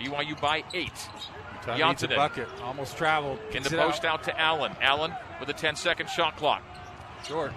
[0.00, 1.08] BYU by eight.
[1.66, 2.48] Needs a bucket.
[2.62, 3.38] Almost traveled.
[3.52, 4.20] In the post out.
[4.20, 4.72] out to Allen.
[4.80, 6.62] Allen with a 10 second shot clock.
[7.26, 7.52] Short.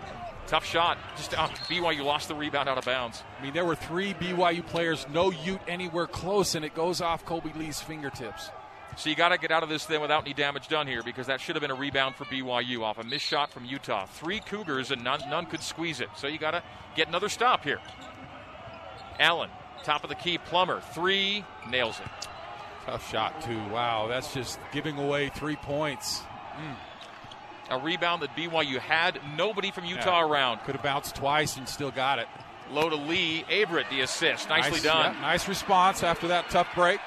[0.47, 0.97] Tough shot.
[1.17, 3.23] Just uh, BYU lost the rebound out of bounds.
[3.37, 7.25] I mean, there were three BYU players, no Ute anywhere close, and it goes off
[7.25, 8.49] Kolby Lee's fingertips.
[8.95, 11.27] So you got to get out of this then without any damage done here because
[11.27, 14.05] that should have been a rebound for BYU off a missed shot from Utah.
[14.05, 16.09] Three Cougars and none, none could squeeze it.
[16.15, 16.63] So you got to
[16.95, 17.79] get another stop here.
[19.19, 19.49] Allen,
[19.83, 22.27] top of the key, Plummer, three, nails it.
[22.87, 23.59] Tough shot, too.
[23.69, 26.21] Wow, that's just giving away three points.
[26.55, 26.75] Mm.
[27.69, 29.19] A rebound that BYU had.
[29.35, 30.25] Nobody from Utah yeah.
[30.25, 30.59] around.
[30.59, 32.27] Could have bounced twice and still got it.
[32.71, 33.43] Low to Lee.
[33.51, 34.47] Averette, the assist.
[34.47, 35.15] Nicely nice, done.
[35.15, 37.01] Yeah, nice response after that tough break.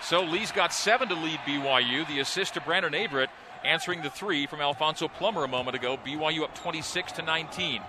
[0.00, 2.08] So Lee's got seven to lead BYU.
[2.08, 3.28] The assist to Brandon Averette
[3.62, 5.98] answering the three from Alfonso Plummer a moment ago.
[6.02, 7.82] BYU up 26 to 19.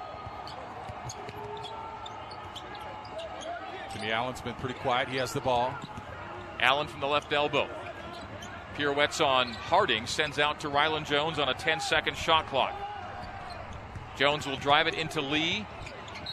[3.93, 5.07] Timmy Allen's been pretty quiet.
[5.07, 5.73] He has the ball.
[6.61, 7.67] Allen from the left elbow.
[8.77, 12.73] Pirouettes on Harding, sends out to Rylan Jones on a 10 second shot clock.
[14.15, 15.65] Jones will drive it into Lee.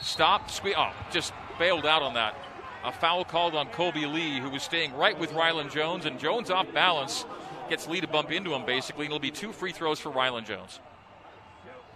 [0.00, 0.50] Stop.
[0.76, 2.36] Oh, just bailed out on that.
[2.84, 6.50] A foul called on Kolby Lee, who was staying right with Rylan Jones, and Jones
[6.50, 7.24] off balance
[7.68, 10.46] gets Lee to bump into him basically, and it'll be two free throws for Rylan
[10.46, 10.80] Jones.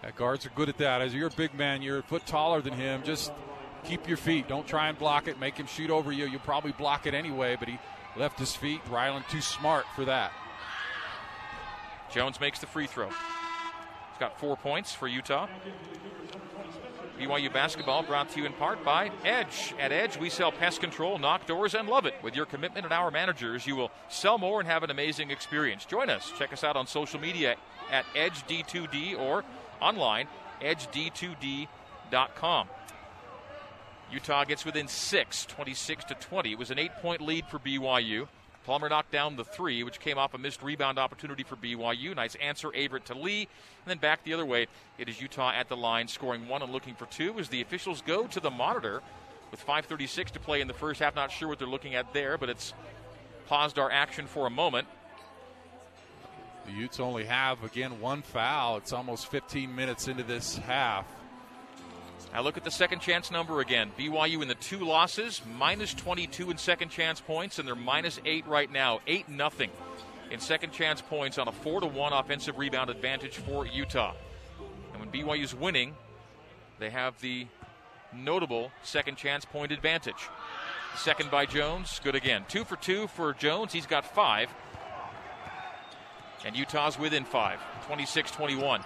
[0.03, 1.01] Yeah, guards are good at that.
[1.01, 3.03] As you're a big man, you're a foot taller than him.
[3.05, 3.33] Just
[3.85, 4.49] keep your feet.
[4.49, 5.39] Don't try and block it.
[5.39, 6.27] Make him shoot over you.
[6.27, 7.79] You'll probably block it anyway, but he
[8.17, 8.85] left his feet.
[8.87, 10.33] Rylan too smart for that.
[12.11, 13.09] Jones makes the free throw.
[13.09, 15.49] He's got four points for Utah.
[17.19, 19.75] BYU basketball brought to you in part by Edge.
[19.79, 22.15] At Edge, we sell pest control, knock doors, and love it.
[22.23, 25.85] With your commitment and our managers, you will sell more and have an amazing experience.
[25.85, 26.33] Join us.
[26.39, 27.57] Check us out on social media
[27.91, 29.45] at EdgeD2D or
[29.81, 30.27] online,
[30.61, 32.69] edged2d.com.
[34.13, 36.53] Utah gets within six, 26 to 20.
[36.53, 38.29] It was an eight point lead for BYU.
[38.65, 42.15] Plummer knocked down the three, which came off a missed rebound opportunity for BYU.
[42.15, 43.41] Nice answer, Averette to Lee.
[43.41, 46.73] And then back the other way, it is Utah at the line, scoring one and
[46.73, 49.03] looking for two as the officials go to the monitor
[49.51, 51.17] with 5.36 to play in the first half.
[51.17, 52.73] Not sure what they're looking at there, but it's
[53.47, 54.87] paused our action for a moment.
[56.67, 58.77] The Utes only have, again, one foul.
[58.77, 61.07] It's almost 15 minutes into this half.
[62.35, 63.91] I look at the second chance number again.
[63.99, 68.47] BYU in the two losses, minus 22 in second chance points, and they're minus eight
[68.47, 69.01] right now.
[69.07, 69.71] 8 nothing
[70.31, 74.15] in second chance points on a 4 to 1 offensive rebound advantage for Utah.
[74.93, 75.95] And when BYU's winning,
[76.79, 77.47] they have the
[78.15, 80.29] notable second chance point advantage.
[80.97, 82.45] Second by Jones, good again.
[82.49, 84.49] Two for two for Jones, he's got five.
[86.47, 88.83] And Utah's within five, 26 21.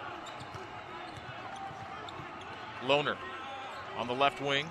[2.84, 3.16] Lohner
[3.96, 4.66] on the left wing.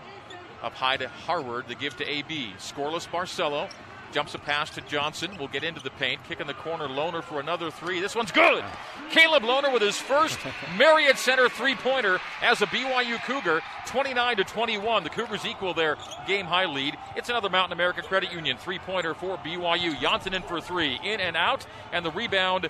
[0.63, 1.65] Up high to Harward.
[1.67, 2.53] The give to AB.
[2.57, 3.69] Scoreless Barcelo.
[4.11, 5.38] Jumps a pass to Johnson.
[5.38, 6.23] Will get into the paint.
[6.23, 6.88] Kick in the corner.
[6.88, 7.99] Lohner for another three.
[7.99, 8.63] This one's good.
[9.11, 10.39] Caleb Lohner with his first
[10.77, 13.61] Marriott Center three pointer as a BYU Cougar.
[13.88, 15.03] 29 to 21.
[15.03, 16.95] The Cougars equal their game high lead.
[17.15, 19.99] It's another Mountain America Credit Union three pointer for BYU.
[19.99, 20.97] Janssen in for three.
[21.03, 21.65] In and out.
[21.91, 22.69] And the rebound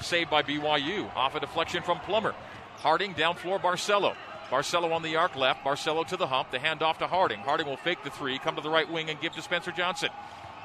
[0.00, 1.14] saved by BYU.
[1.14, 2.34] Off a deflection from Plummer.
[2.78, 4.16] Harding down floor Barcelo.
[4.50, 5.64] Barcelo on the arc left.
[5.64, 6.50] Barcelo to the hump.
[6.50, 7.38] The handoff to Harding.
[7.40, 10.10] Harding will fake the three, come to the right wing, and give to Spencer Johnson.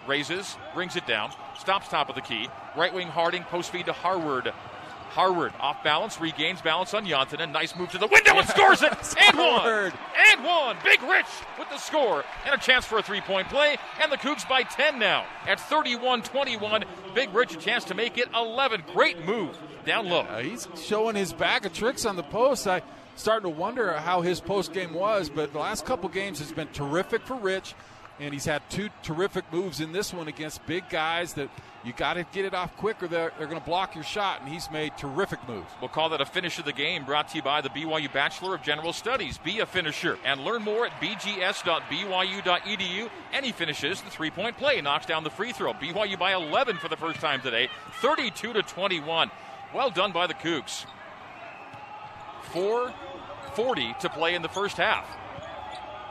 [0.07, 2.49] Raises, brings it down, stops top of the key.
[2.75, 4.53] Right wing Harding, post feed to Harward.
[5.11, 7.39] Harward off balance, regains balance on Janssen.
[7.39, 8.91] A nice move to the window and scores it.
[9.29, 9.93] and one.
[10.29, 10.75] And one.
[10.83, 12.25] Big Rich with the score.
[12.45, 13.77] And a chance for a three point play.
[14.01, 16.83] And the Cougs by 10 now at 31 21.
[17.13, 18.83] Big Rich a chance to make it 11.
[18.93, 20.21] Great move down low.
[20.21, 22.67] Uh, he's showing his bag of tricks on the post.
[22.67, 22.81] I
[23.15, 26.67] starting to wonder how his post game was, but the last couple games has been
[26.69, 27.75] terrific for Rich
[28.19, 31.49] and he's had two terrific moves in this one against big guys that
[31.84, 34.41] you got to get it off quick or they're, they're going to block your shot,
[34.41, 35.67] and he's made terrific moves.
[35.82, 38.56] We'll call that a finish of the game brought to you by the BYU Bachelor
[38.56, 39.38] of General Studies.
[39.38, 41.49] Be a finisher and learn more at bgs.byu.edu.
[43.34, 45.73] And he finishes, the three point play knocks down the free throw.
[45.73, 47.69] BYU by 11 for the first time today,
[48.01, 49.30] 32 to 21.
[49.73, 50.86] Well done by the Cougs.
[52.53, 55.05] 440 to play in the first half.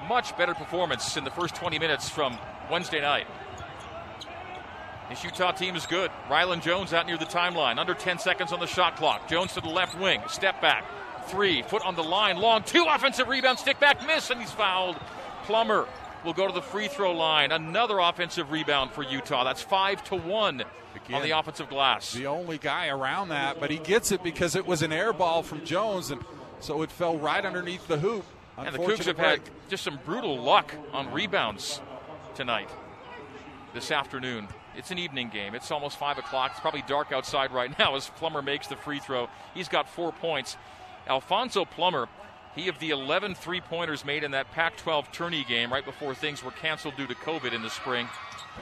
[0.08, 2.38] Much better performance in the first 20 minutes from
[2.70, 3.26] Wednesday night.
[5.08, 6.10] This Utah team is good.
[6.28, 9.28] Rylan Jones out near the timeline, under 10 seconds on the shot clock.
[9.28, 10.84] Jones to the left wing, step back,
[11.26, 14.96] three, foot on the line, long, two offensive rebounds, stick back, miss, and he's fouled.
[15.44, 15.86] Plummer
[16.24, 17.52] will go to the free throw line.
[17.52, 19.44] Another offensive rebound for Utah.
[19.44, 22.12] That's five to one Again, on the offensive glass.
[22.12, 25.42] The only guy around that, but he gets it because it was an air ball
[25.42, 26.22] from Jones, and
[26.60, 28.24] so it fell right underneath the hoop.
[28.56, 31.80] And the Cougs have had just some brutal luck on rebounds
[32.36, 32.70] tonight,
[33.72, 34.46] this afternoon.
[34.76, 35.54] It's an evening game.
[35.54, 36.52] It's almost 5 o'clock.
[36.52, 39.28] It's probably dark outside right now as Plummer makes the free throw.
[39.54, 40.56] He's got four points.
[41.06, 42.08] Alfonso Plummer,
[42.54, 46.14] he of the 11 three pointers made in that Pac 12 tourney game right before
[46.14, 48.08] things were canceled due to COVID in the spring.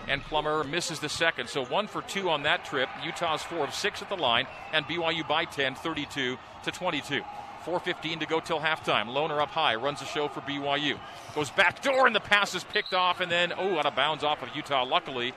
[0.09, 1.49] And Plummer misses the second.
[1.49, 2.89] So one for two on that trip.
[3.05, 7.23] Utah's four of six at the line, and BYU by 10, 32 to 22.
[7.65, 9.07] 4.15 to go till halftime.
[9.07, 10.99] Lohner up high, runs the show for BYU.
[11.35, 14.25] Goes back door, and the pass is picked off, and then, oh, out of bounds
[14.25, 14.85] off of Utah.
[14.85, 15.33] Luckily,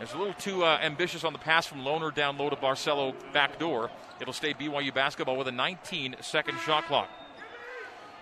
[0.00, 3.14] it's a little too uh, ambitious on the pass from Lohner down low to Barcelo
[3.32, 3.90] back door.
[4.20, 7.08] It'll stay BYU basketball with a 19 second shot clock.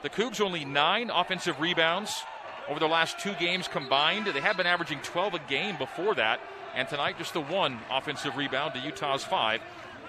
[0.02, 2.24] The Cougs only nine offensive rebounds
[2.68, 4.26] over the last two games combined.
[4.26, 6.40] They have been averaging 12 a game before that,
[6.74, 9.60] and tonight just the one offensive rebound to Utah's five.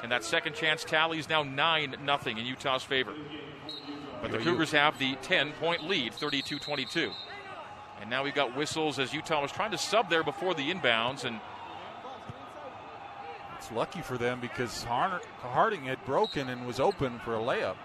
[0.01, 3.13] And that second chance tally is now 9 0 in Utah's favor.
[4.21, 7.12] But the Cougars have the 10 point lead, 32 22.
[8.01, 11.23] And now we've got whistles as Utah was trying to sub there before the inbounds.
[11.23, 11.39] And
[13.58, 17.75] it's lucky for them because Harding had broken and was open for a layup.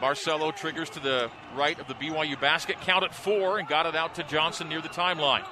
[0.00, 3.96] Barcelo triggers to the right of the BYU basket, count at four, and got it
[3.96, 5.44] out to Johnson near the timeline.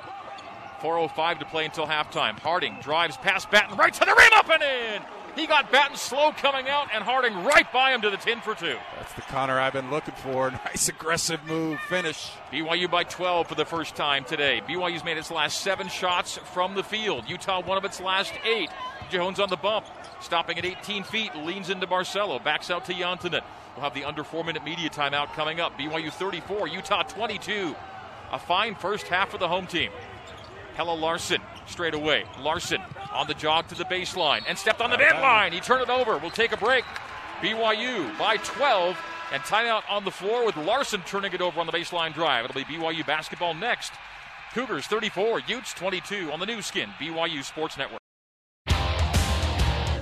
[0.80, 2.38] 4.05 to play until halftime.
[2.38, 5.15] Harding drives past Battin right to the rim, up and in.
[5.36, 8.54] He got Battin slow coming out, and Harding right by him to the 10 for
[8.54, 8.74] 2.
[8.96, 10.50] That's the Connor I've been looking for.
[10.66, 12.30] Nice aggressive move, finish.
[12.50, 14.62] BYU by 12 for the first time today.
[14.66, 17.28] BYU's made its last seven shots from the field.
[17.28, 18.70] Utah one of its last eight.
[19.10, 19.86] Jones on the bump,
[20.20, 23.42] stopping at 18 feet, leans into Barcelo, backs out to Jantunen.
[23.74, 25.78] We'll have the under four minute media timeout coming up.
[25.78, 27.76] BYU 34, Utah 22.
[28.32, 29.90] A fine first half for the home team.
[30.74, 32.24] Pelle Larsson straight away.
[32.40, 32.80] Larsson
[33.16, 35.52] on the jog to the baseline and stepped on the midline.
[35.52, 36.18] He turned it over.
[36.18, 36.84] We'll take a break.
[37.40, 38.96] BYU by 12
[39.32, 42.44] and timeout on the floor with Larsson turning it over on the baseline drive.
[42.44, 43.92] It'll be BYU basketball next.
[44.54, 48.00] Cougars 34, Utes 22 on the Nu Skin, BYU Sports Network.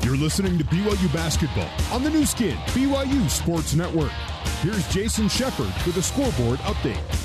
[0.03, 4.13] You're listening to BYU basketball on the Nu Skin, BYU Sports Network.
[4.61, 7.24] Here's Jason Shepard with a scoreboard update.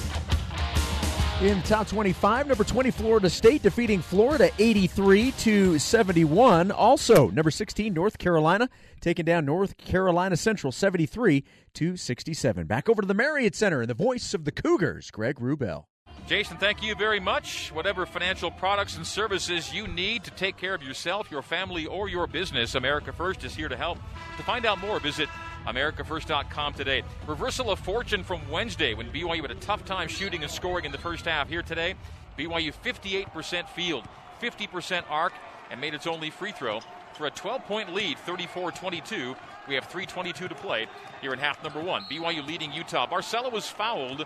[1.41, 6.69] In top 25, number 20 Florida State defeating Florida 83 to 71.
[6.69, 8.67] Also, number 16 North Carolina
[8.99, 12.67] taking down North Carolina Central 73 to 67.
[12.67, 15.85] Back over to the Marriott Center and the voice of the Cougars, Greg Wrubell.
[16.27, 17.71] Jason, thank you very much.
[17.71, 22.09] Whatever financial products and services you need to take care of yourself, your family, or
[22.09, 23.97] your business, America First is here to help.
[24.35, 25.29] To find out more, visit
[25.67, 27.03] AmericaFirst.com today.
[27.27, 30.91] Reversal of fortune from Wednesday when BYU had a tough time shooting and scoring in
[30.91, 31.49] the first half.
[31.49, 31.95] Here today,
[32.37, 34.05] BYU 58% field,
[34.41, 35.33] 50% arc,
[35.69, 36.79] and made its only free throw.
[37.13, 39.35] for a 12 point lead, 34 22.
[39.67, 40.87] We have 3.22 to play
[41.21, 42.03] here in half number one.
[42.09, 43.05] BYU leading Utah.
[43.05, 44.25] Barcelo was fouled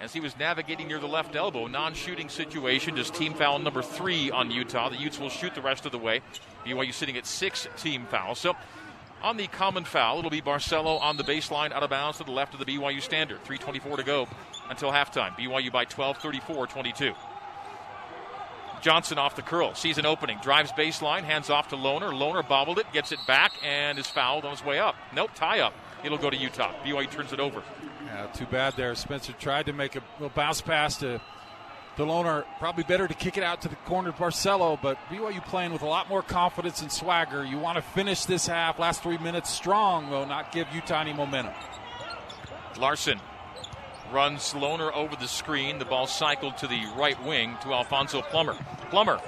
[0.00, 1.66] as he was navigating near the left elbow.
[1.66, 4.88] Non shooting situation, just team foul number three on Utah.
[4.88, 6.20] The Utes will shoot the rest of the way.
[6.64, 8.38] BYU sitting at six team fouls.
[8.38, 8.56] So
[9.24, 12.30] on the common foul, it'll be Barcelo on the baseline out of bounds to the
[12.30, 13.42] left of the BYU standard.
[13.44, 14.28] 3.24 to go
[14.68, 15.36] until halftime.
[15.36, 17.14] BYU by 12, 34 22.
[18.82, 19.74] Johnson off the curl.
[19.74, 20.38] Season opening.
[20.42, 21.22] Drives baseline.
[21.22, 22.12] Hands off to Lohner.
[22.12, 22.84] Lohner bobbled it.
[22.92, 24.94] Gets it back and is fouled on his way up.
[25.14, 25.72] Nope, tie up.
[26.04, 26.70] It'll go to Utah.
[26.84, 27.62] BYU turns it over.
[28.04, 28.94] Yeah, too bad there.
[28.94, 31.18] Spencer tried to make a little bounce pass to
[31.96, 32.44] the Lohner.
[32.58, 35.82] Probably better to kick it out to the corner of Barcelo, but BYU playing with
[35.82, 37.44] a lot more confidence and swagger.
[37.44, 41.12] You want to finish this half, last three minutes strong, though, not give Utah any
[41.12, 41.54] momentum.
[42.78, 43.20] Larsson
[44.12, 45.78] runs Lohner over the screen.
[45.78, 48.56] The ball cycled to the right wing to Alfonso Plummer.
[48.90, 49.20] Plummer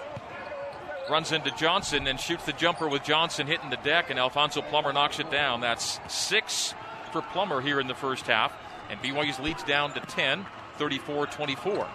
[1.09, 4.93] runs into Johnson and shoots the jumper with Johnson hitting the deck, and Alfonso Plummer
[4.93, 5.61] knocks it down.
[5.61, 6.75] That's six
[7.13, 8.53] for Plummer here in the first half,
[8.91, 10.47] and BYU's leads down to 10,
[10.79, 11.89] 34 24.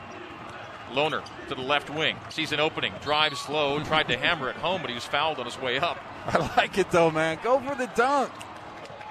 [0.91, 2.17] Lohner to the left wing.
[2.29, 2.93] Sees an opening.
[3.01, 3.79] Drives slow.
[3.83, 5.97] Tried to hammer it home, but he was fouled on his way up.
[6.27, 7.39] I like it though, man.
[7.43, 8.31] Go for the dunk.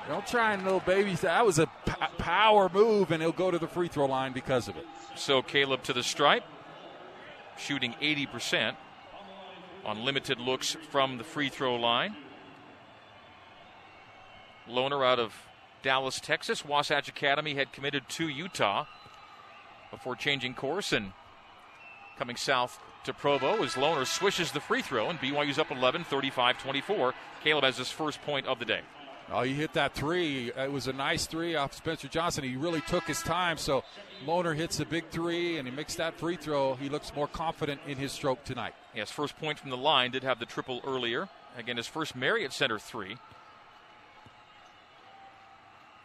[0.08, 1.14] Don't try and little baby.
[1.14, 4.66] That was a p- power move, and he'll go to the free throw line because
[4.66, 4.86] of it.
[5.14, 6.42] So Caleb to the stripe,
[7.56, 8.74] shooting 80%
[9.84, 12.16] on limited looks from the free throw line.
[14.68, 15.34] Lohner out of
[15.82, 16.64] Dallas, Texas.
[16.64, 18.86] Wasatch Academy had committed to Utah
[19.90, 21.12] before changing course and
[22.20, 26.58] coming south to Provo as Lohner swishes the free throw and BYU's up 11, 35
[26.58, 27.14] 24.
[27.42, 28.82] Caleb has his first point of the day.
[29.32, 30.52] Oh, he hit that three.
[30.54, 32.44] It was a nice three off Spencer Johnson.
[32.44, 33.56] He really took his time.
[33.56, 33.84] So
[34.26, 36.74] Lohner hits the big three and he makes that free throw.
[36.74, 38.74] He looks more confident in his stroke tonight.
[38.94, 40.10] Yes, first point from the line.
[40.10, 41.30] Did have the triple earlier.
[41.56, 43.16] Again, his first Marriott Center three.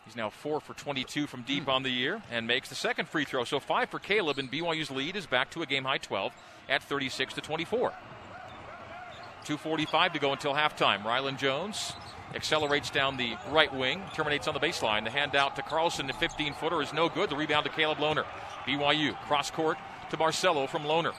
[0.05, 3.25] He's now four for 22 from deep on the year and makes the second free
[3.25, 3.43] throw.
[3.43, 6.31] So five for Caleb, and BYU's lead is back to a game high 12
[6.69, 7.91] at 36 to 24.
[9.45, 11.03] 2:45 to go until halftime.
[11.03, 11.93] Rylan Jones
[12.33, 15.03] accelerates down the right wing, terminates on the baseline.
[15.03, 17.29] The handout to Carlson, the 15 footer, is no good.
[17.29, 18.25] The rebound to Caleb Lohner.
[18.65, 19.77] BYU cross court
[20.09, 21.13] to Barcelo from Lohner.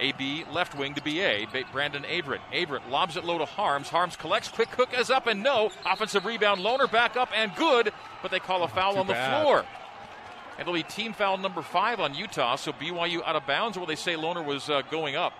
[0.00, 1.46] AB left wing to BA.
[1.72, 2.40] Brandon Averette.
[2.52, 3.88] Averette lobs it low to Haarms.
[3.88, 4.48] Haarms collects.
[4.48, 5.70] Quick hook is up and no.
[5.86, 6.60] Offensive rebound.
[6.60, 7.92] Lohner back up and good,
[8.22, 9.42] but they call a foul on the bad.
[9.42, 9.64] floor.
[10.58, 12.56] It'll be team foul number five on Utah.
[12.56, 15.32] So BYU out of bounds, or will they say Lohner was uh, going up?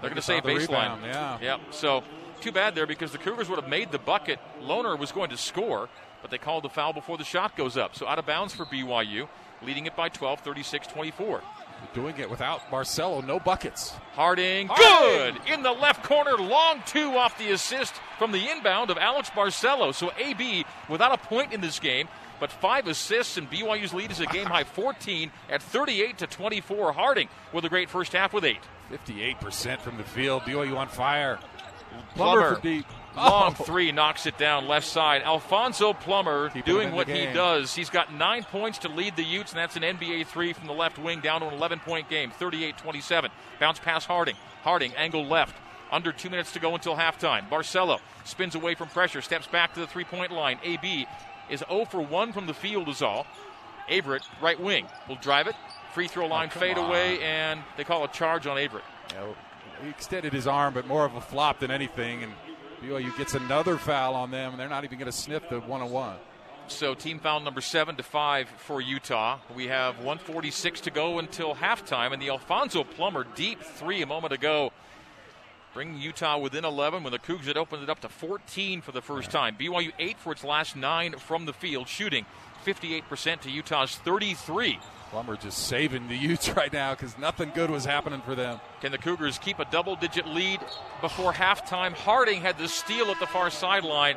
[0.00, 0.68] They're going to say it's on the baseline.
[0.68, 1.38] rebound, yeah.
[1.40, 1.60] Yep.
[1.70, 2.02] So
[2.40, 4.40] too bad there because the Cougars would have made the bucket.
[4.62, 5.88] Lohner was going to score,
[6.22, 7.94] but they called the foul before the shot goes up.
[7.94, 9.28] So out of bounds for BYU,
[9.62, 11.42] leading it by 12, 36 24.
[11.94, 13.92] Doing it without Barcelo, no buckets.
[14.14, 15.34] Harding, Harding!
[15.42, 19.30] good in the left corner, long two off the assist from the inbound of Alex
[19.30, 19.94] Barcelo.
[19.94, 22.08] So AB without a point in this game,
[22.40, 26.92] but five assists, and BYU's lead is a game high 14 at 38 to 24.
[26.92, 28.60] Harding with a great first half with eight.
[28.90, 30.42] 58% from the field.
[30.42, 31.38] BYU on fire.
[32.14, 32.86] Plummer, for deep.
[33.16, 33.64] Long Oh.
[33.64, 35.22] three knocks it down left side.
[35.22, 37.74] Alfonso Plummer Keeping doing what he does.
[37.74, 40.72] He's got nine points to lead the Utes, and that's an NBA three from the
[40.72, 43.30] left wing down to an 11 point game, 38 27.
[43.60, 44.36] Bounce pass Harding.
[44.62, 45.54] Harding, angle left.
[45.90, 47.48] Under two minutes to go until halftime.
[47.50, 50.58] Barcelo spins away from pressure, steps back to the three point line.
[50.62, 51.06] AB
[51.50, 53.26] is 0 for 1 from the field, is all.
[53.90, 55.56] Averette, right wing, will drive it.
[55.92, 56.88] Free throw oh, line come fade on.
[56.88, 58.84] away, and they call a charge on Averette.
[59.12, 59.36] Know,
[59.82, 62.22] he extended his arm, but more of a flop than anything.
[62.22, 62.32] And
[62.82, 65.82] BYU gets another foul on them, and they're not even going to sniff the one
[65.82, 66.16] on one.
[66.66, 69.38] So team foul number seven to five for Utah.
[69.54, 74.32] We have 146 to go until halftime, and the Alfonso Plummer deep three a moment
[74.32, 74.72] ago,
[75.74, 79.02] bringing Utah within 11 when the Cougs had opened it up to 14 for the
[79.02, 79.56] first time.
[79.56, 82.26] BYU eight for its last nine from the field, shooting
[82.66, 84.80] 58% to Utah's 33.
[85.12, 88.58] Plummer just saving the Utes right now because nothing good was happening for them.
[88.80, 90.58] Can the Cougars keep a double-digit lead
[91.02, 91.92] before halftime?
[91.92, 94.16] Harding had the steal at the far sideline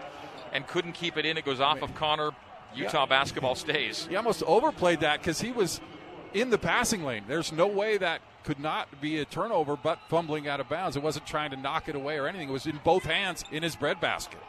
[0.53, 1.37] and couldn't keep it in.
[1.37, 2.31] It goes off of Connor.
[2.73, 4.07] Utah basketball stays.
[4.07, 5.81] He almost overplayed that because he was
[6.33, 7.25] in the passing lane.
[7.27, 10.95] There's no way that could not be a turnover, but fumbling out of bounds.
[10.95, 12.49] It wasn't trying to knock it away or anything.
[12.49, 14.39] It was in both hands in his breadbasket.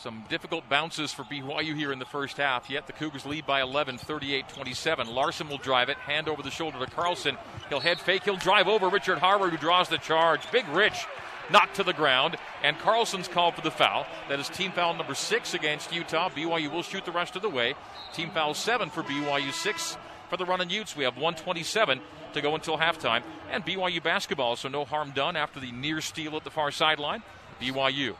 [0.00, 3.62] Some difficult bounces for BYU here in the first half, yet the Cougars lead by
[3.62, 5.08] 11, 38 27.
[5.08, 7.36] Larsson will drive it, hand over the shoulder to Carlson.
[7.68, 10.48] He'll head fake, he'll drive over Richard Harward, who draws the charge.
[10.52, 11.04] Big Rich
[11.50, 14.06] knocked to the ground, and Carlson's called for the foul.
[14.28, 16.28] That is team foul number six against Utah.
[16.28, 17.74] BYU will shoot the rest of the way.
[18.12, 19.96] Team foul seven for BYU, six
[20.30, 20.94] for the Runnin' Utes.
[20.94, 22.00] We have 127
[22.34, 23.24] to go until halftime.
[23.50, 27.24] And BYU basketball, so no harm done after the near steal at the far sideline.
[27.60, 28.14] BYU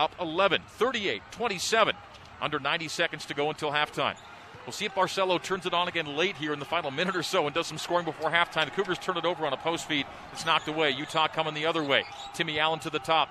[0.00, 1.94] up 11, 38 27,
[2.40, 4.16] under 90 seconds to go until halftime.
[4.64, 7.22] We'll see if Barcelo turns it on again late here in the final minute or
[7.22, 8.64] so and does some scoring before halftime.
[8.64, 10.06] The Cougars turn it over on a post feed.
[10.32, 10.90] It's knocked away.
[10.90, 12.04] Utah coming the other way.
[12.34, 13.28] Timmy Allen to the top.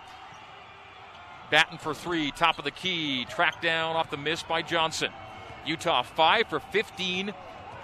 [1.50, 5.12] Battin for three, top of the key, tracked down off the miss by Johnson.
[5.66, 7.34] Utah 5 for 15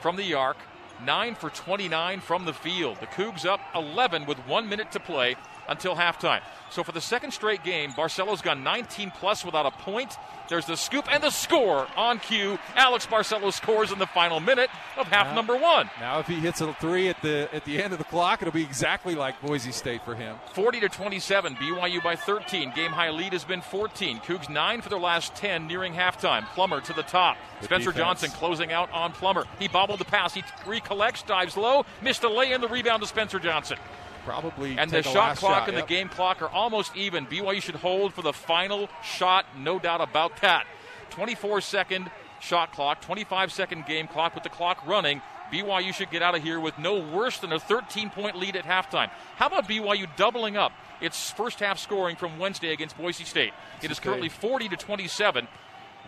[0.02, 0.58] from the arc,
[1.04, 2.98] 9 for 29 from the field.
[3.00, 5.36] The Cougs up 11 with one minute to play
[5.68, 6.42] until halftime.
[6.70, 10.18] So for the second straight game, Barcelo's gone 19 plus without a point.
[10.50, 12.60] There's the scoop and the score on cue.
[12.76, 15.90] Alex Barcelo scores in the final minute of half now, number one.
[16.00, 18.54] Now, if he hits a three at the at the end of the clock, it'll
[18.54, 20.36] be exactly like Boise State for him.
[20.54, 22.74] 40 to 27, BYU by 13.
[22.76, 24.20] Game high lead has been 14.
[24.20, 26.46] Cougs nine for their last 10, nearing halftime.
[26.54, 27.38] Plummer to the top.
[27.60, 28.22] Good Spencer defense.
[28.22, 29.46] Johnson closing out on Plummer.
[29.60, 30.34] He bobbled the pass.
[30.34, 33.78] He recollects, dives low, missed a lay in the rebound to Spencer Johnson.
[34.26, 35.88] Probably And the shot clock shot, and yep.
[35.88, 37.26] the game clock are almost even.
[37.28, 40.66] BYU should hold for the final shot, no doubt about that.
[41.12, 42.10] 24 second
[42.42, 45.22] shot clock, 25 second game clock with the clock running.
[45.52, 48.66] BYU should get out of here with no worse than a 13 point lead at
[48.66, 49.10] halftime.
[49.36, 50.72] How about BYU doubling up
[51.02, 53.54] its first half scoring from Wednesday against Boise State?
[53.82, 55.48] It is currently 40 to 27.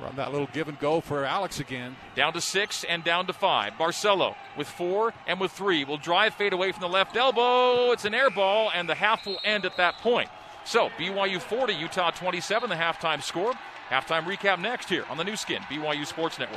[0.02, 1.96] Run that little give and go for Alex again.
[2.16, 3.74] Down to six and down to five.
[3.74, 7.92] Barcelo with four and with three will drive fade away from the left elbow.
[7.92, 10.30] It's an air ball, and the half will end at that point.
[10.66, 13.54] So BYU 40, Utah 27, the halftime score.
[13.90, 16.56] Halftime recap next here on the Nu Skin, BYU Sports Network.